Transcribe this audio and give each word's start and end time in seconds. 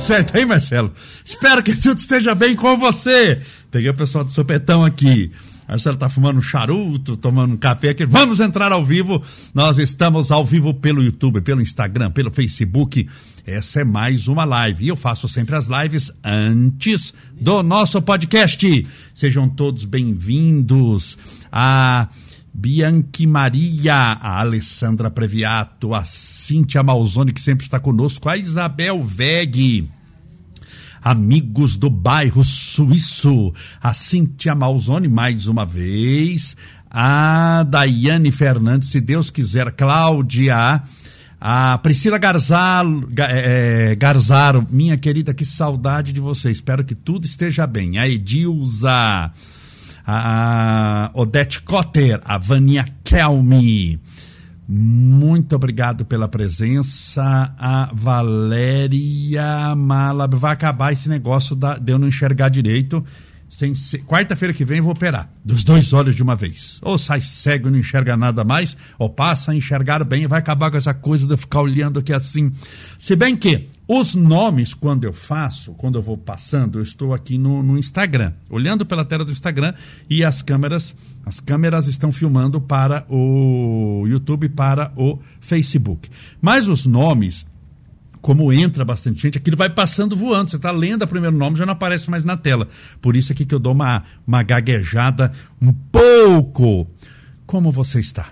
certo 0.00 0.36
aí, 0.36 0.44
Marcelo? 0.44 0.92
Espero 1.24 1.62
que 1.62 1.74
tudo 1.74 1.98
esteja 1.98 2.34
bem 2.34 2.54
com 2.54 2.76
você. 2.76 3.40
Peguei 3.70 3.90
o 3.90 3.94
pessoal 3.94 4.24
do 4.24 4.32
Sopetão 4.32 4.84
aqui. 4.84 5.30
Marcelo 5.68 5.96
tá 5.96 6.08
fumando 6.08 6.38
um 6.38 6.42
charuto, 6.42 7.16
tomando 7.16 7.54
um 7.54 7.56
café 7.56 7.88
aqui. 7.88 8.06
Vamos 8.06 8.38
entrar 8.38 8.70
ao 8.70 8.84
vivo. 8.84 9.22
Nós 9.52 9.78
estamos 9.78 10.30
ao 10.30 10.44
vivo 10.44 10.72
pelo 10.72 11.02
YouTube, 11.02 11.40
pelo 11.40 11.60
Instagram, 11.60 12.10
pelo 12.12 12.30
Facebook. 12.30 13.08
Essa 13.44 13.80
é 13.80 13.84
mais 13.84 14.28
uma 14.28 14.44
live. 14.44 14.84
E 14.84 14.88
eu 14.88 14.96
faço 14.96 15.28
sempre 15.28 15.56
as 15.56 15.66
lives 15.66 16.12
antes 16.22 17.12
do 17.40 17.62
nosso 17.62 18.00
podcast. 18.00 18.86
Sejam 19.12 19.48
todos 19.48 19.84
bem-vindos 19.84 21.18
a 21.50 22.08
Bianchi 22.58 23.26
Maria, 23.26 23.94
a 23.94 24.40
Alessandra 24.40 25.10
Previato, 25.10 25.92
a 25.92 26.06
Cíntia 26.06 26.82
Malzone, 26.82 27.30
que 27.30 27.40
sempre 27.40 27.66
está 27.66 27.78
conosco, 27.78 28.30
a 28.30 28.36
Isabel 28.38 29.04
Veg, 29.04 29.90
amigos 31.02 31.76
do 31.76 31.90
bairro 31.90 32.42
suíço, 32.42 33.52
a 33.82 33.92
Cíntia 33.92 34.54
Malzone 34.54 35.06
mais 35.06 35.48
uma 35.48 35.66
vez, 35.66 36.56
a 36.90 37.62
Daiane 37.62 38.32
Fernandes, 38.32 38.88
se 38.88 39.02
Deus 39.02 39.28
quiser, 39.28 39.72
Cláudia, 39.72 40.80
a 41.38 41.76
Priscila 41.82 42.16
Garzalo, 42.16 43.06
é, 43.18 43.94
Garzaro, 43.96 44.66
minha 44.70 44.96
querida, 44.96 45.34
que 45.34 45.44
saudade 45.44 46.10
de 46.10 46.20
você, 46.20 46.50
espero 46.50 46.86
que 46.86 46.94
tudo 46.94 47.26
esteja 47.26 47.66
bem, 47.66 47.98
a 47.98 48.08
Edilza, 48.08 49.30
a 50.06 51.10
Odete 51.14 51.62
Cotter, 51.62 52.20
a 52.24 52.38
Vania 52.38 52.84
Kelmi. 53.02 54.00
Muito 54.68 55.54
obrigado 55.54 56.04
pela 56.04 56.28
presença. 56.28 57.54
A 57.58 57.90
Valéria 57.92 59.74
Malab. 59.76 60.36
Vai 60.36 60.52
acabar 60.52 60.92
esse 60.92 61.08
negócio 61.08 61.54
da, 61.54 61.78
de 61.78 61.92
eu 61.92 61.98
não 61.98 62.08
enxergar 62.08 62.48
direito. 62.48 63.04
Quarta-feira 64.06 64.52
que 64.52 64.64
vem 64.64 64.80
vou 64.80 64.92
operar, 64.92 65.30
dos 65.44 65.62
dois 65.62 65.92
olhos 65.92 66.16
de 66.16 66.22
uma 66.22 66.34
vez. 66.34 66.78
Ou 66.82 66.98
sai 66.98 67.22
cego 67.22 67.68
e 67.68 67.70
não 67.70 67.78
enxerga 67.78 68.16
nada 68.16 68.44
mais, 68.44 68.76
ou 68.98 69.08
passa 69.08 69.52
a 69.52 69.54
enxergar 69.54 70.04
bem 70.04 70.24
e 70.24 70.26
vai 70.26 70.40
acabar 70.40 70.70
com 70.70 70.76
essa 70.76 70.92
coisa 70.92 71.26
de 71.26 71.32
eu 71.32 71.38
ficar 71.38 71.60
olhando 71.60 72.00
aqui 72.00 72.12
assim. 72.12 72.52
Se 72.98 73.14
bem 73.14 73.36
que 73.36 73.68
os 73.88 74.14
nomes, 74.14 74.74
quando 74.74 75.04
eu 75.04 75.12
faço, 75.12 75.72
quando 75.74 75.96
eu 75.96 76.02
vou 76.02 76.18
passando, 76.18 76.78
eu 76.78 76.82
estou 76.82 77.14
aqui 77.14 77.38
no, 77.38 77.62
no 77.62 77.78
Instagram, 77.78 78.32
olhando 78.50 78.84
pela 78.84 79.04
tela 79.04 79.24
do 79.24 79.30
Instagram 79.30 79.72
e 80.10 80.24
as 80.24 80.42
câmeras, 80.42 80.94
as 81.24 81.38
câmeras 81.38 81.86
estão 81.86 82.12
filmando 82.12 82.60
para 82.60 83.06
o 83.08 84.04
YouTube, 84.08 84.48
para 84.48 84.92
o 84.96 85.20
Facebook. 85.40 86.10
Mas 86.42 86.66
os 86.66 86.84
nomes 86.84 87.46
como 88.26 88.52
entra 88.52 88.84
bastante 88.84 89.22
gente, 89.22 89.38
aquilo 89.38 89.56
vai 89.56 89.70
passando 89.70 90.16
voando. 90.16 90.50
Você 90.50 90.56
está 90.56 90.72
lendo 90.72 91.02
o 91.02 91.06
primeiro 91.06 91.36
nome, 91.36 91.56
já 91.56 91.64
não 91.64 91.74
aparece 91.74 92.10
mais 92.10 92.24
na 92.24 92.36
tela. 92.36 92.66
Por 93.00 93.14
isso 93.14 93.30
aqui 93.30 93.46
que 93.46 93.54
eu 93.54 93.58
dou 93.60 93.72
uma, 93.72 94.02
uma 94.26 94.42
gaguejada 94.42 95.32
um 95.62 95.72
pouco. 95.72 96.88
Como 97.46 97.70
você 97.70 98.00
está? 98.00 98.30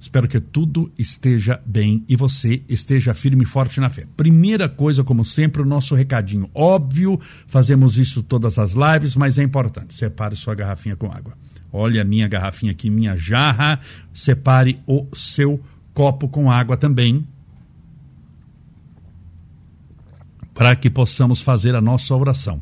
Espero 0.00 0.26
que 0.26 0.40
tudo 0.40 0.92
esteja 0.98 1.62
bem 1.64 2.04
e 2.08 2.16
você 2.16 2.64
esteja 2.68 3.14
firme 3.14 3.44
e 3.44 3.46
forte 3.46 3.78
na 3.78 3.88
fé. 3.88 4.08
Primeira 4.16 4.68
coisa, 4.68 5.04
como 5.04 5.24
sempre, 5.24 5.62
o 5.62 5.64
nosso 5.64 5.94
recadinho. 5.94 6.50
Óbvio, 6.52 7.16
fazemos 7.46 7.96
isso 7.96 8.24
todas 8.24 8.58
as 8.58 8.72
lives, 8.72 9.14
mas 9.14 9.38
é 9.38 9.44
importante. 9.44 9.94
Separe 9.94 10.34
sua 10.34 10.56
garrafinha 10.56 10.96
com 10.96 11.12
água. 11.12 11.34
Olha 11.72 12.02
a 12.02 12.04
minha 12.04 12.26
garrafinha 12.26 12.72
aqui, 12.72 12.90
minha 12.90 13.16
jarra. 13.16 13.78
Separe 14.12 14.80
o 14.84 15.06
seu 15.14 15.60
copo 15.94 16.28
com 16.28 16.50
água 16.50 16.76
também 16.76 17.24
para 20.58 20.74
que 20.74 20.90
possamos 20.90 21.40
fazer 21.40 21.76
a 21.76 21.80
nossa 21.80 22.12
oração. 22.16 22.60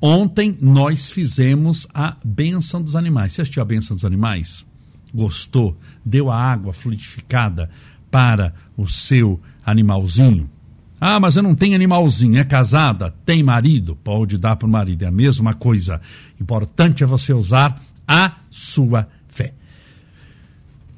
Ontem 0.00 0.56
nós 0.58 1.10
fizemos 1.10 1.86
a 1.92 2.16
bênção 2.24 2.80
dos 2.80 2.96
animais. 2.96 3.34
Você 3.34 3.42
assistiu 3.42 3.60
a 3.62 3.66
bênção 3.66 3.94
dos 3.94 4.06
animais? 4.06 4.64
Gostou? 5.12 5.78
Deu 6.02 6.30
a 6.30 6.34
água 6.34 6.72
fluidificada 6.72 7.68
para 8.10 8.54
o 8.74 8.88
seu 8.88 9.38
animalzinho? 9.66 10.50
Ah, 10.98 11.20
mas 11.20 11.36
eu 11.36 11.42
não 11.42 11.54
tenho 11.54 11.74
animalzinho. 11.74 12.38
É 12.38 12.44
casada? 12.44 13.14
Tem 13.26 13.42
marido? 13.42 13.94
Pode 13.96 14.38
dar 14.38 14.56
para 14.56 14.66
o 14.66 14.70
marido. 14.70 15.02
É 15.02 15.08
a 15.08 15.12
mesma 15.12 15.52
coisa. 15.52 16.00
Importante 16.40 17.04
é 17.04 17.06
você 17.06 17.34
usar 17.34 17.78
a 18.08 18.32
sua 18.50 19.06
fé. 19.28 19.52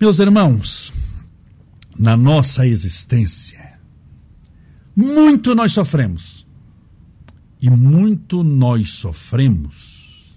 Meus 0.01 0.21
irmãos, 0.21 0.93
na 1.99 2.17
nossa 2.17 2.65
existência, 2.65 3.58
muito 5.01 5.55
nós 5.55 5.73
sofremos. 5.73 6.45
E 7.63 7.71
muito 7.71 8.43
nós 8.43 8.91
sofremos 8.91 10.35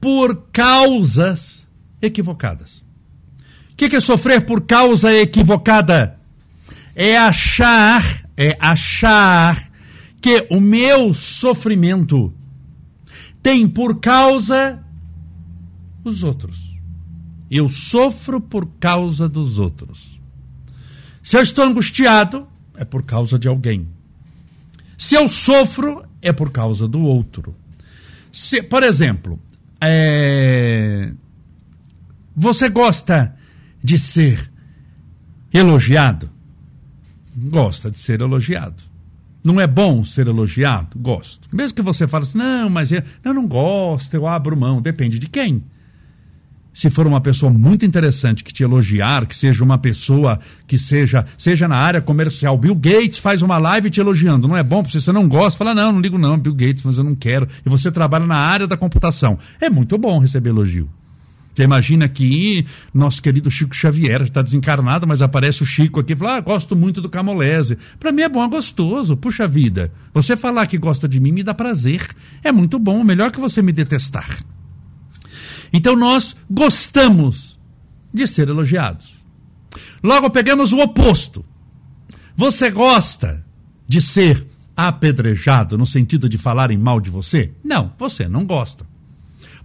por 0.00 0.48
causas 0.50 1.64
equivocadas. 2.02 2.84
O 3.70 3.76
que, 3.76 3.88
que 3.88 3.94
é 3.96 4.00
sofrer 4.00 4.44
por 4.44 4.62
causa 4.62 5.12
equivocada? 5.12 6.18
É 6.92 7.16
achar, 7.16 8.02
é 8.36 8.56
achar 8.60 9.70
que 10.20 10.48
o 10.50 10.60
meu 10.60 11.14
sofrimento 11.14 12.34
tem 13.42 13.68
por 13.68 14.00
causa 14.00 14.82
os 16.02 16.24
outros. 16.24 16.76
Eu 17.48 17.68
sofro 17.68 18.40
por 18.40 18.66
causa 18.80 19.28
dos 19.28 19.60
outros. 19.60 20.20
Se 21.22 21.36
eu 21.36 21.42
estou 21.42 21.64
angustiado, 21.64 22.48
é 22.78 22.84
por 22.84 23.02
causa 23.02 23.38
de 23.38 23.48
alguém. 23.48 23.86
Se 24.96 25.14
eu 25.14 25.28
sofro, 25.28 26.04
é 26.22 26.32
por 26.32 26.50
causa 26.50 26.88
do 26.88 27.00
outro. 27.00 27.54
Se, 28.32 28.62
por 28.62 28.82
exemplo, 28.82 29.38
é... 29.80 31.12
você 32.34 32.68
gosta 32.68 33.34
de 33.82 33.98
ser 33.98 34.50
elogiado? 35.52 36.30
Gosta 37.36 37.90
de 37.90 37.98
ser 37.98 38.20
elogiado. 38.20 38.82
Não 39.44 39.60
é 39.60 39.66
bom 39.66 40.04
ser 40.04 40.26
elogiado? 40.26 40.98
Gosto. 40.98 41.48
Mesmo 41.54 41.76
que 41.76 41.82
você 41.82 42.08
fale 42.08 42.24
assim, 42.24 42.38
não, 42.38 42.68
mas 42.68 42.90
eu, 42.90 43.02
não 43.24 43.46
gosto, 43.46 44.14
eu 44.14 44.26
abro 44.26 44.56
mão. 44.56 44.82
Depende 44.82 45.18
de 45.18 45.28
quem 45.28 45.62
se 46.76 46.90
for 46.90 47.06
uma 47.06 47.22
pessoa 47.22 47.50
muito 47.50 47.86
interessante 47.86 48.44
que 48.44 48.52
te 48.52 48.62
elogiar, 48.62 49.24
que 49.24 49.34
seja 49.34 49.64
uma 49.64 49.78
pessoa 49.78 50.38
que 50.66 50.76
seja, 50.76 51.24
seja 51.38 51.66
na 51.66 51.76
área 51.76 52.02
comercial. 52.02 52.58
Bill 52.58 52.74
Gates 52.74 53.18
faz 53.18 53.40
uma 53.40 53.56
live 53.56 53.88
te 53.88 53.98
elogiando. 53.98 54.46
Não 54.46 54.54
é 54.54 54.62
bom 54.62 54.82
porque 54.82 55.00
você 55.00 55.10
não 55.10 55.26
gosta, 55.26 55.56
fala, 55.56 55.74
não, 55.74 55.90
não 55.90 56.02
ligo 56.02 56.18
não, 56.18 56.38
Bill 56.38 56.52
Gates, 56.52 56.82
mas 56.84 56.98
eu 56.98 57.04
não 57.04 57.14
quero. 57.14 57.48
E 57.64 57.70
você 57.70 57.90
trabalha 57.90 58.26
na 58.26 58.36
área 58.36 58.66
da 58.66 58.76
computação. 58.76 59.38
É 59.58 59.70
muito 59.70 59.96
bom 59.96 60.18
receber 60.18 60.50
elogio. 60.50 60.86
Você 61.54 61.62
imagina 61.62 62.06
que 62.10 62.66
nosso 62.92 63.22
querido 63.22 63.50
Chico 63.50 63.74
Xavier 63.74 64.20
está 64.20 64.42
desencarnado, 64.42 65.06
mas 65.06 65.22
aparece 65.22 65.62
o 65.62 65.66
Chico 65.66 66.00
aqui 66.00 66.12
e 66.12 66.16
fala: 66.16 66.36
ah, 66.36 66.40
gosto 66.42 66.76
muito 66.76 67.00
do 67.00 67.08
Camolese. 67.08 67.78
Para 67.98 68.12
mim 68.12 68.20
é 68.20 68.28
bom, 68.28 68.44
é 68.44 68.48
gostoso. 68.50 69.16
Puxa 69.16 69.48
vida. 69.48 69.90
Você 70.12 70.36
falar 70.36 70.66
que 70.66 70.76
gosta 70.76 71.08
de 71.08 71.20
mim 71.20 71.32
me 71.32 71.42
dá 71.42 71.54
prazer. 71.54 72.06
É 72.44 72.52
muito 72.52 72.78
bom, 72.78 73.02
melhor 73.02 73.32
que 73.32 73.40
você 73.40 73.62
me 73.62 73.72
detestar. 73.72 74.44
Então 75.72 75.96
nós 75.96 76.36
gostamos 76.50 77.58
de 78.12 78.26
ser 78.26 78.48
elogiados. 78.48 79.14
Logo 80.02 80.30
pegamos 80.30 80.72
o 80.72 80.80
oposto. 80.80 81.44
Você 82.36 82.70
gosta 82.70 83.44
de 83.88 84.00
ser 84.00 84.46
apedrejado 84.76 85.78
no 85.78 85.86
sentido 85.86 86.28
de 86.28 86.36
falarem 86.36 86.76
mal 86.76 87.00
de 87.00 87.10
você? 87.10 87.52
Não, 87.64 87.92
você 87.98 88.28
não 88.28 88.44
gosta. 88.44 88.86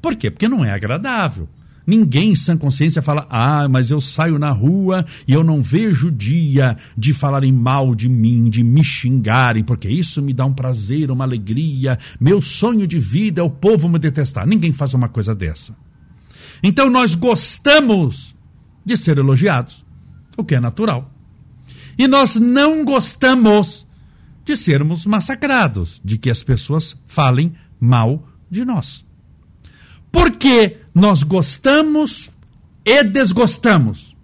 Por 0.01 0.15
quê? 0.15 0.31
Porque 0.31 0.47
não 0.47 0.63
é 0.63 0.71
agradável. 0.71 1.47
Ninguém 1.85 2.31
em 2.31 2.35
sã 2.35 2.55
consciência 2.55 3.01
fala, 3.01 3.27
ah, 3.29 3.67
mas 3.67 3.91
eu 3.91 3.99
saio 3.99 4.37
na 4.37 4.51
rua 4.51 5.05
e 5.27 5.33
eu 5.33 5.43
não 5.43 5.61
vejo 5.61 6.11
dia 6.11 6.77
de 6.97 7.13
falarem 7.13 7.51
mal 7.51 7.95
de 7.95 8.07
mim, 8.07 8.49
de 8.49 8.63
me 8.63 8.83
xingarem, 8.83 9.63
porque 9.63 9.89
isso 9.89 10.21
me 10.21 10.31
dá 10.31 10.45
um 10.45 10.53
prazer, 10.53 11.11
uma 11.11 11.25
alegria. 11.25 11.97
Meu 12.19 12.41
sonho 12.41 12.87
de 12.87 12.99
vida 12.99 13.41
é 13.41 13.43
o 13.43 13.49
povo 13.49 13.89
me 13.89 13.99
detestar. 13.99 14.47
Ninguém 14.47 14.71
faz 14.71 14.93
uma 14.93 15.09
coisa 15.09 15.33
dessa. 15.35 15.75
Então 16.63 16.89
nós 16.89 17.15
gostamos 17.15 18.35
de 18.83 18.97
ser 18.97 19.17
elogiados, 19.17 19.85
o 20.37 20.43
que 20.43 20.55
é 20.55 20.59
natural. 20.59 21.11
E 21.97 22.07
nós 22.07 22.35
não 22.35 22.83
gostamos 22.83 23.85
de 24.43 24.57
sermos 24.57 25.05
massacrados, 25.05 26.01
de 26.03 26.17
que 26.17 26.29
as 26.29 26.43
pessoas 26.43 26.97
falem 27.07 27.53
mal 27.79 28.27
de 28.49 28.65
nós. 28.65 29.05
Porque 30.11 30.77
nós 30.93 31.23
gostamos 31.23 32.29
e 32.85 33.03
desgostamos? 33.03 34.15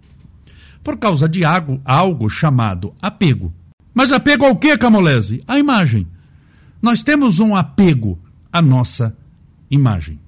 Por 0.82 0.98
causa 0.98 1.28
de 1.28 1.44
algo, 1.44 1.80
algo 1.84 2.28
chamado 2.28 2.94
apego. 3.00 3.52
Mas 3.94 4.12
apego 4.12 4.44
ao 4.44 4.56
que, 4.56 4.76
Camolese? 4.76 5.42
A 5.46 5.58
imagem. 5.58 6.06
Nós 6.80 7.02
temos 7.02 7.40
um 7.40 7.56
apego 7.56 8.18
à 8.52 8.62
nossa 8.62 9.16
imagem. 9.70 10.20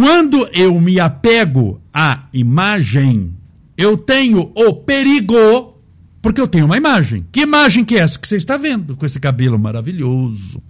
Quando 0.00 0.48
eu 0.54 0.80
me 0.80 0.98
apego 0.98 1.78
à 1.92 2.26
imagem, 2.32 3.36
eu 3.76 3.98
tenho 3.98 4.50
o 4.54 4.72
perigo 4.72 5.78
Porque 6.22 6.40
eu 6.40 6.48
tenho 6.48 6.64
uma 6.64 6.78
imagem. 6.78 7.26
Que 7.30 7.40
imagem 7.40 7.84
que 7.84 7.96
é 7.96 7.98
essa 7.98 8.18
que 8.18 8.26
você 8.26 8.38
está 8.38 8.56
vendo? 8.56 8.96
Com 8.96 9.04
esse 9.04 9.20
cabelo 9.20 9.58
maravilhoso. 9.58 10.62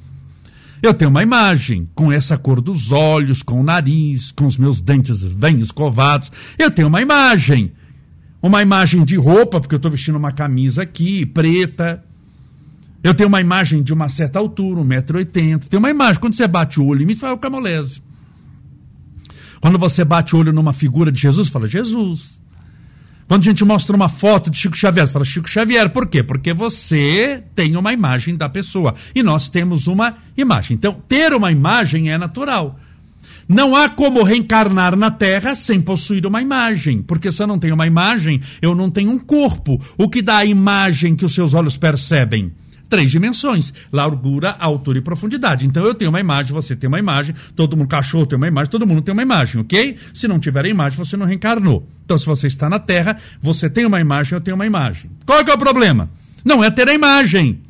Eu 0.82 0.92
tenho 0.92 1.12
uma 1.12 1.22
imagem 1.22 1.88
com 1.94 2.10
essa 2.10 2.36
cor 2.36 2.60
dos 2.60 2.90
olhos, 2.90 3.40
com 3.40 3.60
o 3.60 3.62
nariz, 3.62 4.32
com 4.32 4.48
os 4.48 4.56
meus 4.56 4.80
dentes 4.80 5.22
bem 5.22 5.60
escovados. 5.60 6.32
Eu 6.58 6.68
tenho 6.68 6.88
uma 6.88 7.00
imagem. 7.00 7.70
Uma 8.42 8.62
imagem 8.62 9.04
de 9.04 9.14
roupa, 9.14 9.60
porque 9.60 9.76
eu 9.76 9.78
estou 9.78 9.92
vestindo 9.92 10.18
uma 10.18 10.32
camisa 10.32 10.82
aqui, 10.82 11.24
preta. 11.24 12.02
Eu 13.00 13.14
tenho 13.14 13.28
uma 13.28 13.40
imagem 13.40 13.80
de 13.80 13.92
uma 13.92 14.08
certa 14.08 14.40
altura, 14.40 14.80
1,80m. 14.80 15.68
Tem 15.68 15.78
uma 15.78 15.88
imagem. 15.88 16.20
Quando 16.20 16.34
você 16.34 16.48
bate 16.48 16.80
o 16.80 16.86
olho 16.86 17.02
em 17.02 17.06
mim, 17.06 17.14
você 17.14 17.20
fala 17.20 17.34
o 17.34 17.38
camolese. 17.38 18.09
Quando 19.60 19.78
você 19.78 20.04
bate 20.04 20.34
o 20.34 20.38
olho 20.38 20.52
numa 20.52 20.72
figura 20.72 21.12
de 21.12 21.20
Jesus, 21.20 21.48
fala 21.48 21.68
Jesus. 21.68 22.40
Quando 23.28 23.42
a 23.42 23.44
gente 23.44 23.64
mostra 23.64 23.94
uma 23.94 24.08
foto 24.08 24.50
de 24.50 24.56
Chico 24.56 24.76
Xavier, 24.76 25.06
fala 25.06 25.24
Chico 25.24 25.48
Xavier. 25.48 25.88
Por 25.90 26.08
quê? 26.08 26.22
Porque 26.22 26.52
você 26.52 27.44
tem 27.54 27.76
uma 27.76 27.92
imagem 27.92 28.36
da 28.36 28.48
pessoa. 28.48 28.94
E 29.14 29.22
nós 29.22 29.48
temos 29.48 29.86
uma 29.86 30.16
imagem. 30.36 30.74
Então, 30.74 31.00
ter 31.06 31.32
uma 31.32 31.52
imagem 31.52 32.10
é 32.10 32.18
natural. 32.18 32.76
Não 33.48 33.76
há 33.76 33.88
como 33.88 34.22
reencarnar 34.22 34.96
na 34.96 35.10
Terra 35.10 35.54
sem 35.54 35.80
possuir 35.80 36.26
uma 36.26 36.40
imagem, 36.40 37.02
porque 37.02 37.30
se 37.30 37.42
eu 37.42 37.46
não 37.46 37.58
tenho 37.58 37.74
uma 37.74 37.86
imagem, 37.86 38.40
eu 38.62 38.74
não 38.74 38.90
tenho 38.90 39.10
um 39.10 39.18
corpo. 39.18 39.80
O 39.98 40.08
que 40.08 40.22
dá 40.22 40.38
a 40.38 40.44
imagem 40.44 41.14
que 41.14 41.24
os 41.24 41.34
seus 41.34 41.52
olhos 41.52 41.76
percebem? 41.76 42.52
Três 42.90 43.10
dimensões: 43.10 43.72
largura, 43.90 44.50
altura 44.58 44.98
e 44.98 45.00
profundidade. 45.00 45.64
Então 45.64 45.86
eu 45.86 45.94
tenho 45.94 46.10
uma 46.10 46.20
imagem, 46.20 46.52
você 46.52 46.76
tem 46.76 46.88
uma 46.88 46.98
imagem, 46.98 47.34
todo 47.56 47.76
mundo, 47.76 47.88
cachorro 47.88 48.26
tem 48.26 48.36
uma 48.36 48.48
imagem, 48.48 48.70
todo 48.70 48.86
mundo 48.86 49.00
tem 49.00 49.12
uma 49.12 49.22
imagem, 49.22 49.60
ok? 49.60 49.96
Se 50.12 50.28
não 50.28 50.38
tiver 50.38 50.66
a 50.66 50.68
imagem, 50.68 50.98
você 50.98 51.16
não 51.16 51.24
reencarnou. 51.24 51.88
Então, 52.04 52.18
se 52.18 52.26
você 52.26 52.48
está 52.48 52.68
na 52.68 52.80
Terra, 52.80 53.16
você 53.40 53.70
tem 53.70 53.86
uma 53.86 54.00
imagem, 54.00 54.34
eu 54.34 54.40
tenho 54.40 54.56
uma 54.56 54.66
imagem. 54.66 55.08
Qual 55.24 55.38
é, 55.38 55.48
é 55.48 55.54
o 55.54 55.58
problema? 55.58 56.10
Não 56.44 56.62
é 56.62 56.70
ter 56.70 56.88
a 56.88 56.92
imagem. 56.92 57.60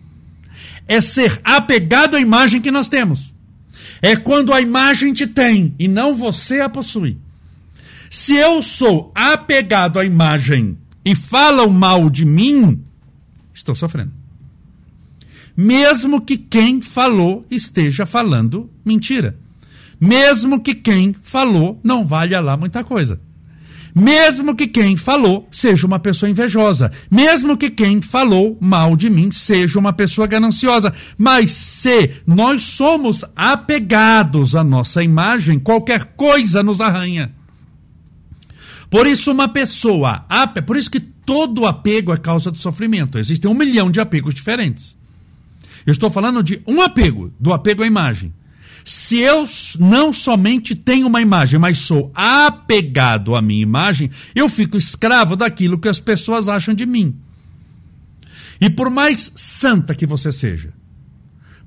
É 0.88 1.00
ser 1.00 1.40
apegado 1.44 2.16
à 2.16 2.20
imagem 2.20 2.60
que 2.60 2.70
nós 2.70 2.88
temos. 2.88 3.32
É 4.00 4.16
quando 4.16 4.52
a 4.52 4.60
imagem 4.60 5.12
te 5.12 5.26
tem 5.26 5.74
e 5.78 5.86
não 5.86 6.16
você 6.16 6.60
a 6.60 6.68
possui. 6.70 7.18
Se 8.10 8.34
eu 8.34 8.62
sou 8.62 9.12
apegado 9.14 9.98
à 9.98 10.04
imagem 10.04 10.76
e 11.04 11.14
falam 11.14 11.68
mal 11.68 12.08
de 12.08 12.24
mim, 12.24 12.82
estou 13.52 13.74
sofrendo 13.74 14.19
mesmo 15.62 16.22
que 16.22 16.38
quem 16.38 16.80
falou 16.80 17.44
esteja 17.50 18.06
falando 18.06 18.70
mentira. 18.82 19.36
Mesmo 20.00 20.58
que 20.58 20.74
quem 20.74 21.14
falou 21.22 21.78
não 21.84 22.02
valha 22.02 22.40
lá 22.40 22.56
muita 22.56 22.82
coisa. 22.82 23.20
Mesmo 23.94 24.56
que 24.56 24.66
quem 24.66 24.96
falou 24.96 25.46
seja 25.50 25.86
uma 25.86 25.98
pessoa 25.98 26.30
invejosa. 26.30 26.90
Mesmo 27.10 27.58
que 27.58 27.68
quem 27.68 28.00
falou 28.00 28.56
mal 28.58 28.96
de 28.96 29.10
mim 29.10 29.30
seja 29.30 29.78
uma 29.78 29.92
pessoa 29.92 30.26
gananciosa. 30.26 30.94
Mas 31.18 31.52
se 31.52 32.10
nós 32.26 32.62
somos 32.62 33.22
apegados 33.36 34.56
à 34.56 34.64
nossa 34.64 35.02
imagem, 35.02 35.58
qualquer 35.58 36.14
coisa 36.16 36.62
nos 36.62 36.80
arranha. 36.80 37.34
Por 38.88 39.06
isso, 39.06 39.30
uma 39.30 39.46
pessoa. 39.46 40.24
Por 40.66 40.78
isso 40.78 40.90
que 40.90 41.00
todo 41.00 41.66
apego 41.66 42.14
é 42.14 42.16
causa 42.16 42.50
de 42.50 42.56
sofrimento. 42.56 43.18
Existem 43.18 43.50
um 43.50 43.54
milhão 43.54 43.90
de 43.90 44.00
apegos 44.00 44.34
diferentes. 44.34 44.98
Eu 45.86 45.92
estou 45.92 46.10
falando 46.10 46.42
de 46.42 46.62
um 46.66 46.80
apego, 46.80 47.32
do 47.38 47.52
apego 47.52 47.82
à 47.82 47.86
imagem. 47.86 48.32
Se 48.84 49.18
eu 49.18 49.46
não 49.78 50.12
somente 50.12 50.74
tenho 50.74 51.06
uma 51.06 51.20
imagem, 51.20 51.58
mas 51.58 51.78
sou 51.78 52.10
apegado 52.14 53.34
à 53.34 53.42
minha 53.42 53.62
imagem, 53.62 54.10
eu 54.34 54.48
fico 54.48 54.76
escravo 54.76 55.36
daquilo 55.36 55.78
que 55.78 55.88
as 55.88 56.00
pessoas 56.00 56.48
acham 56.48 56.74
de 56.74 56.86
mim. 56.86 57.16
E 58.60 58.68
por 58.68 58.90
mais 58.90 59.32
santa 59.34 59.94
que 59.94 60.06
você 60.06 60.32
seja, 60.32 60.72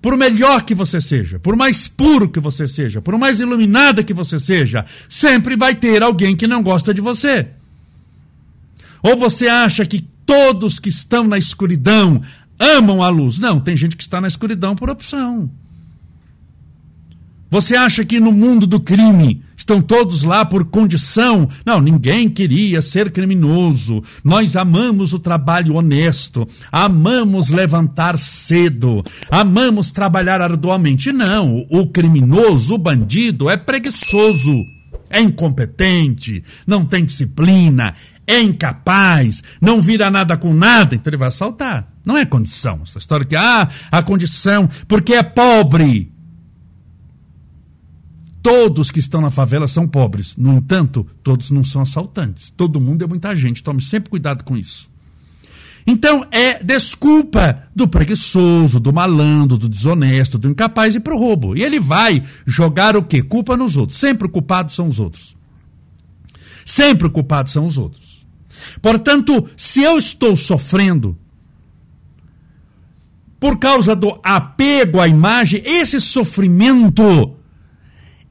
por 0.02 0.18
melhor 0.18 0.64
que 0.64 0.76
você 0.76 1.00
seja, 1.00 1.40
por 1.40 1.56
mais 1.56 1.88
puro 1.88 2.30
que 2.30 2.40
você 2.40 2.68
seja, 2.68 3.02
por 3.02 3.18
mais 3.18 3.40
iluminada 3.40 4.04
que 4.04 4.14
você 4.14 4.38
seja, 4.38 4.86
sempre 5.08 5.56
vai 5.56 5.74
ter 5.74 6.04
alguém 6.04 6.36
que 6.36 6.46
não 6.46 6.62
gosta 6.62 6.94
de 6.94 7.00
você. 7.00 7.48
Ou 9.02 9.16
você 9.16 9.48
acha 9.48 9.86
que 9.86 10.02
todos 10.26 10.80
que 10.80 10.90
estão 10.90 11.26
na 11.26 11.38
escuridão, 11.38 12.22
amam 12.64 13.04
a 13.04 13.10
luz. 13.10 13.38
Não, 13.38 13.60
tem 13.60 13.76
gente 13.76 13.98
que 13.98 14.04
está 14.04 14.22
na 14.22 14.28
escuridão 14.28 14.76
por 14.76 14.90
opção. 14.90 15.50
Você 17.54 17.76
acha 17.76 18.04
que 18.04 18.20
no 18.20 18.32
mundo 18.32 18.66
do 18.66 18.80
crime 18.80 19.44
estão 19.56 19.80
todos 19.80 20.24
lá 20.24 20.44
por 20.44 20.66
condição? 20.66 21.48
Não, 21.64 21.80
ninguém 21.80 22.28
queria 22.28 22.82
ser 22.82 23.12
criminoso. 23.12 24.02
Nós 24.24 24.56
amamos 24.56 25.14
o 25.14 25.20
trabalho 25.20 25.76
honesto, 25.76 26.48
amamos 26.72 27.50
levantar 27.50 28.18
cedo, 28.18 29.06
amamos 29.30 29.92
trabalhar 29.92 30.42
arduamente. 30.42 31.12
Não, 31.12 31.64
o 31.70 31.86
criminoso, 31.86 32.74
o 32.74 32.80
bandido 32.80 33.48
é 33.48 33.56
preguiçoso, 33.56 34.66
é 35.08 35.22
incompetente, 35.22 36.44
não 36.66 36.84
tem 36.84 37.06
disciplina, 37.06 37.94
é 38.26 38.42
incapaz, 38.42 39.44
não 39.62 39.82
vira 39.82 40.10
nada 40.10 40.38
com 40.38 40.54
nada, 40.54 40.96
então 40.96 41.10
ele 41.10 41.18
vai 41.18 41.28
assaltar. 41.28 41.88
Não 42.06 42.18
é 42.18 42.26
condição. 42.26 42.82
Essa 42.84 43.00
história 43.00 43.26
que, 43.26 43.36
ah, 43.36 43.68
a 43.92 44.04
condição, 44.04 44.70
porque 44.88 45.14
é 45.14 45.24
pobre. 45.24 46.12
Todos 48.42 48.92
que 48.92 49.00
estão 49.00 49.22
na 49.22 49.32
favela 49.32 49.68
são 49.68 49.88
pobres. 49.88 50.36
No 50.36 50.54
entanto, 50.54 51.08
todos 51.24 51.50
não 51.50 51.64
são 51.64 51.82
assaltantes. 51.82 52.52
Todo 52.52 52.80
mundo 52.80 53.04
é 53.04 53.08
muita 53.08 53.34
gente. 53.36 53.64
Tome 53.64 53.82
sempre 53.82 54.10
cuidado 54.10 54.44
com 54.44 54.58
isso. 54.58 54.92
Então, 55.88 56.26
é 56.32 56.62
desculpa 56.64 57.64
do 57.76 57.88
preguiçoso, 57.88 58.80
do 58.80 58.94
malandro, 58.94 59.58
do 59.58 59.70
desonesto, 59.70 60.38
do 60.38 60.50
incapaz 60.50 60.96
e 60.96 61.00
pro 61.00 61.18
roubo. 61.18 61.58
E 61.58 61.64
ele 61.64 61.80
vai 61.80 62.22
jogar 62.46 62.96
o 62.96 63.04
quê? 63.04 63.22
Culpa 63.22 63.56
nos 63.56 63.78
outros. 63.78 64.00
Sempre 64.00 64.28
o 64.28 64.30
culpado 64.30 64.72
são 64.72 64.88
os 64.88 65.00
outros. 65.00 65.36
Sempre 66.66 67.08
o 67.08 67.12
culpado 67.12 67.50
são 67.50 67.66
os 67.66 67.78
outros. 67.78 68.13
Portanto, 68.82 69.50
se 69.56 69.82
eu 69.82 69.98
estou 69.98 70.36
sofrendo 70.36 71.18
por 73.40 73.60
causa 73.60 73.96
do 73.96 74.20
apego 74.24 75.02
à 75.02 75.08
imagem, 75.08 75.62
esse 75.66 76.00
sofrimento, 76.00 77.36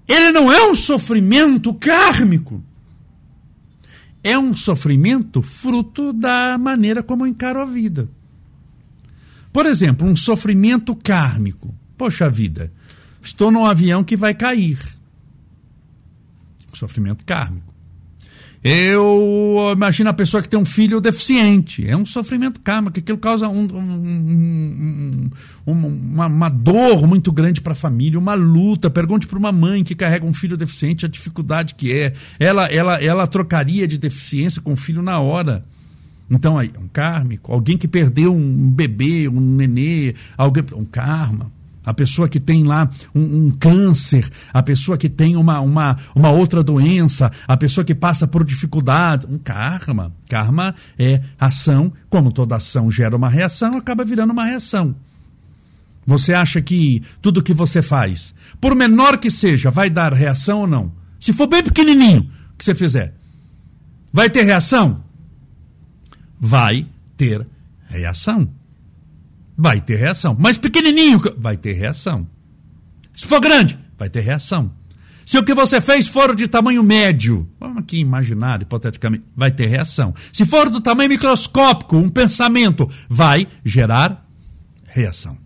ele 0.08 0.32
não 0.32 0.50
é 0.50 0.70
um 0.70 0.75
sofrimento 0.75 1.75
kármico. 1.75 2.62
É 4.25 4.38
um 4.38 4.56
sofrimento 4.56 5.43
fruto 5.43 6.12
da 6.12 6.56
maneira 6.56 7.02
como 7.02 7.25
eu 7.25 7.31
encaro 7.31 7.61
a 7.61 7.67
vida. 7.67 8.08
Por 9.52 9.67
exemplo, 9.67 10.08
um 10.08 10.17
sofrimento 10.17 10.94
kármico. 10.94 11.75
Poxa 11.99 12.31
vida, 12.31 12.73
estou 13.20 13.51
num 13.51 13.67
avião 13.67 14.03
que 14.03 14.17
vai 14.17 14.32
cair. 14.32 14.79
Sofrimento 16.72 17.24
kármico. 17.24 17.71
Eu 18.64 19.72
imagino 19.74 20.08
a 20.08 20.12
pessoa 20.12 20.40
que 20.40 20.48
tem 20.48 20.58
um 20.58 20.64
filho 20.64 21.00
deficiente. 21.00 21.84
É 21.84 21.96
um 21.96 22.06
sofrimento 22.06 22.60
karma, 22.60 22.92
que 22.92 23.00
aquilo 23.00 23.19
causa 23.19 23.48
um, 23.48 23.66
um, 23.66 25.31
um, 25.66 25.90
uma, 26.12 26.26
uma, 26.26 26.48
dor 26.48 27.04
muito 27.08 27.32
grande 27.32 27.60
para 27.60 27.72
a 27.72 27.76
família, 27.76 28.19
uma 28.19 28.34
luta. 28.34 28.88
Pergunte 28.88 29.26
para 29.26 29.38
uma 29.38 29.50
mãe 29.50 29.82
que 29.82 29.96
carrega 29.96 30.24
um 30.24 30.32
filho 30.32 30.56
deficiente 30.56 31.04
a 31.04 31.08
dificuldade 31.08 31.74
que 31.74 31.92
é. 31.92 32.12
Ela, 32.38 32.66
ela, 32.66 33.02
ela 33.02 33.26
trocaria 33.26 33.88
de 33.88 33.98
deficiência 33.98 34.62
com 34.62 34.74
o 34.74 34.76
filho 34.76 35.02
na 35.02 35.19
hora. 35.19 35.64
Então, 36.31 36.56
aí, 36.56 36.70
um 36.78 36.86
kármico, 36.86 37.52
alguém 37.52 37.76
que 37.76 37.88
perdeu 37.88 38.32
um 38.32 38.70
bebê, 38.70 39.28
um 39.28 39.40
nenê, 39.40 40.14
alguém, 40.38 40.64
um 40.72 40.84
karma 40.84 41.50
a 41.84 41.93
pessoa 41.93 42.29
que 42.29 42.39
tem 42.39 42.65
lá 42.65 42.89
um, 43.15 43.46
um, 43.46 43.51
câncer, 43.51 44.29
a 44.53 44.62
pessoa 44.62 44.96
que 44.96 45.08
tem 45.08 45.36
uma, 45.36 45.60
uma, 45.60 45.98
uma 46.15 46.31
outra 46.31 46.62
doença, 46.62 47.31
a 47.46 47.56
pessoa 47.56 47.84
que 47.84 47.94
passa 47.94 48.27
por 48.27 48.44
dificuldade. 48.44 49.27
Um 49.29 49.39
karma. 49.39 50.12
Karma 50.29 50.74
é 50.98 51.20
ação, 51.39 51.93
como 52.08 52.32
toda 52.32 52.56
ação 52.56 52.91
gera 52.91 53.17
uma 53.17 53.29
reação, 53.29 53.77
acaba 53.77 54.05
virando 54.05 54.32
uma 54.32 54.44
reação. 54.44 54.94
Você 56.06 56.32
acha 56.32 56.60
que 56.60 57.03
tudo 57.20 57.43
que 57.43 57.55
você 57.55 57.81
faz, 57.81 58.34
por 58.60 58.74
menor 58.74 59.19
que 59.19 59.31
seja, 59.31 59.70
vai 59.70 59.89
dar 59.89 60.12
reação 60.12 60.60
ou 60.60 60.67
não? 60.67 60.93
Se 61.20 61.32
for 61.32 61.46
bem 61.46 61.62
pequenininho 61.62 62.29
que 62.58 62.65
você 62.65 62.74
fizer, 62.74 63.15
vai 64.12 64.29
ter 64.29 64.43
reação? 64.43 65.05
Vai 66.39 66.86
ter 67.17 67.46
reação 67.89 68.48
vai 69.62 69.81
ter 69.81 69.94
reação. 69.94 70.36
Mas 70.38 70.58
pequenininho, 70.58 71.22
vai 71.38 71.56
ter 71.56 71.72
reação. 71.74 72.26
Se 73.14 73.26
for 73.26 73.40
grande, 73.40 73.78
vai 73.96 74.10
ter 74.10 74.20
reação. 74.20 74.72
Se 75.24 75.38
o 75.38 75.44
que 75.44 75.54
você 75.54 75.81
fez 75.81 76.08
for 76.08 76.34
de 76.34 76.48
tamanho 76.48 76.82
médio, 76.82 77.48
vamos 77.60 77.78
aqui 77.78 77.98
imaginar, 77.98 78.60
hipoteticamente, 78.60 79.24
vai 79.36 79.52
ter 79.52 79.66
reação. 79.66 80.12
Se 80.32 80.44
for 80.44 80.69
do 80.69 80.81
tamanho 80.81 81.10
microscópico, 81.10 81.96
um 81.96 82.08
pensamento, 82.08 82.90
vai 83.08 83.46
gerar 83.64 84.26
reação. 84.84 85.38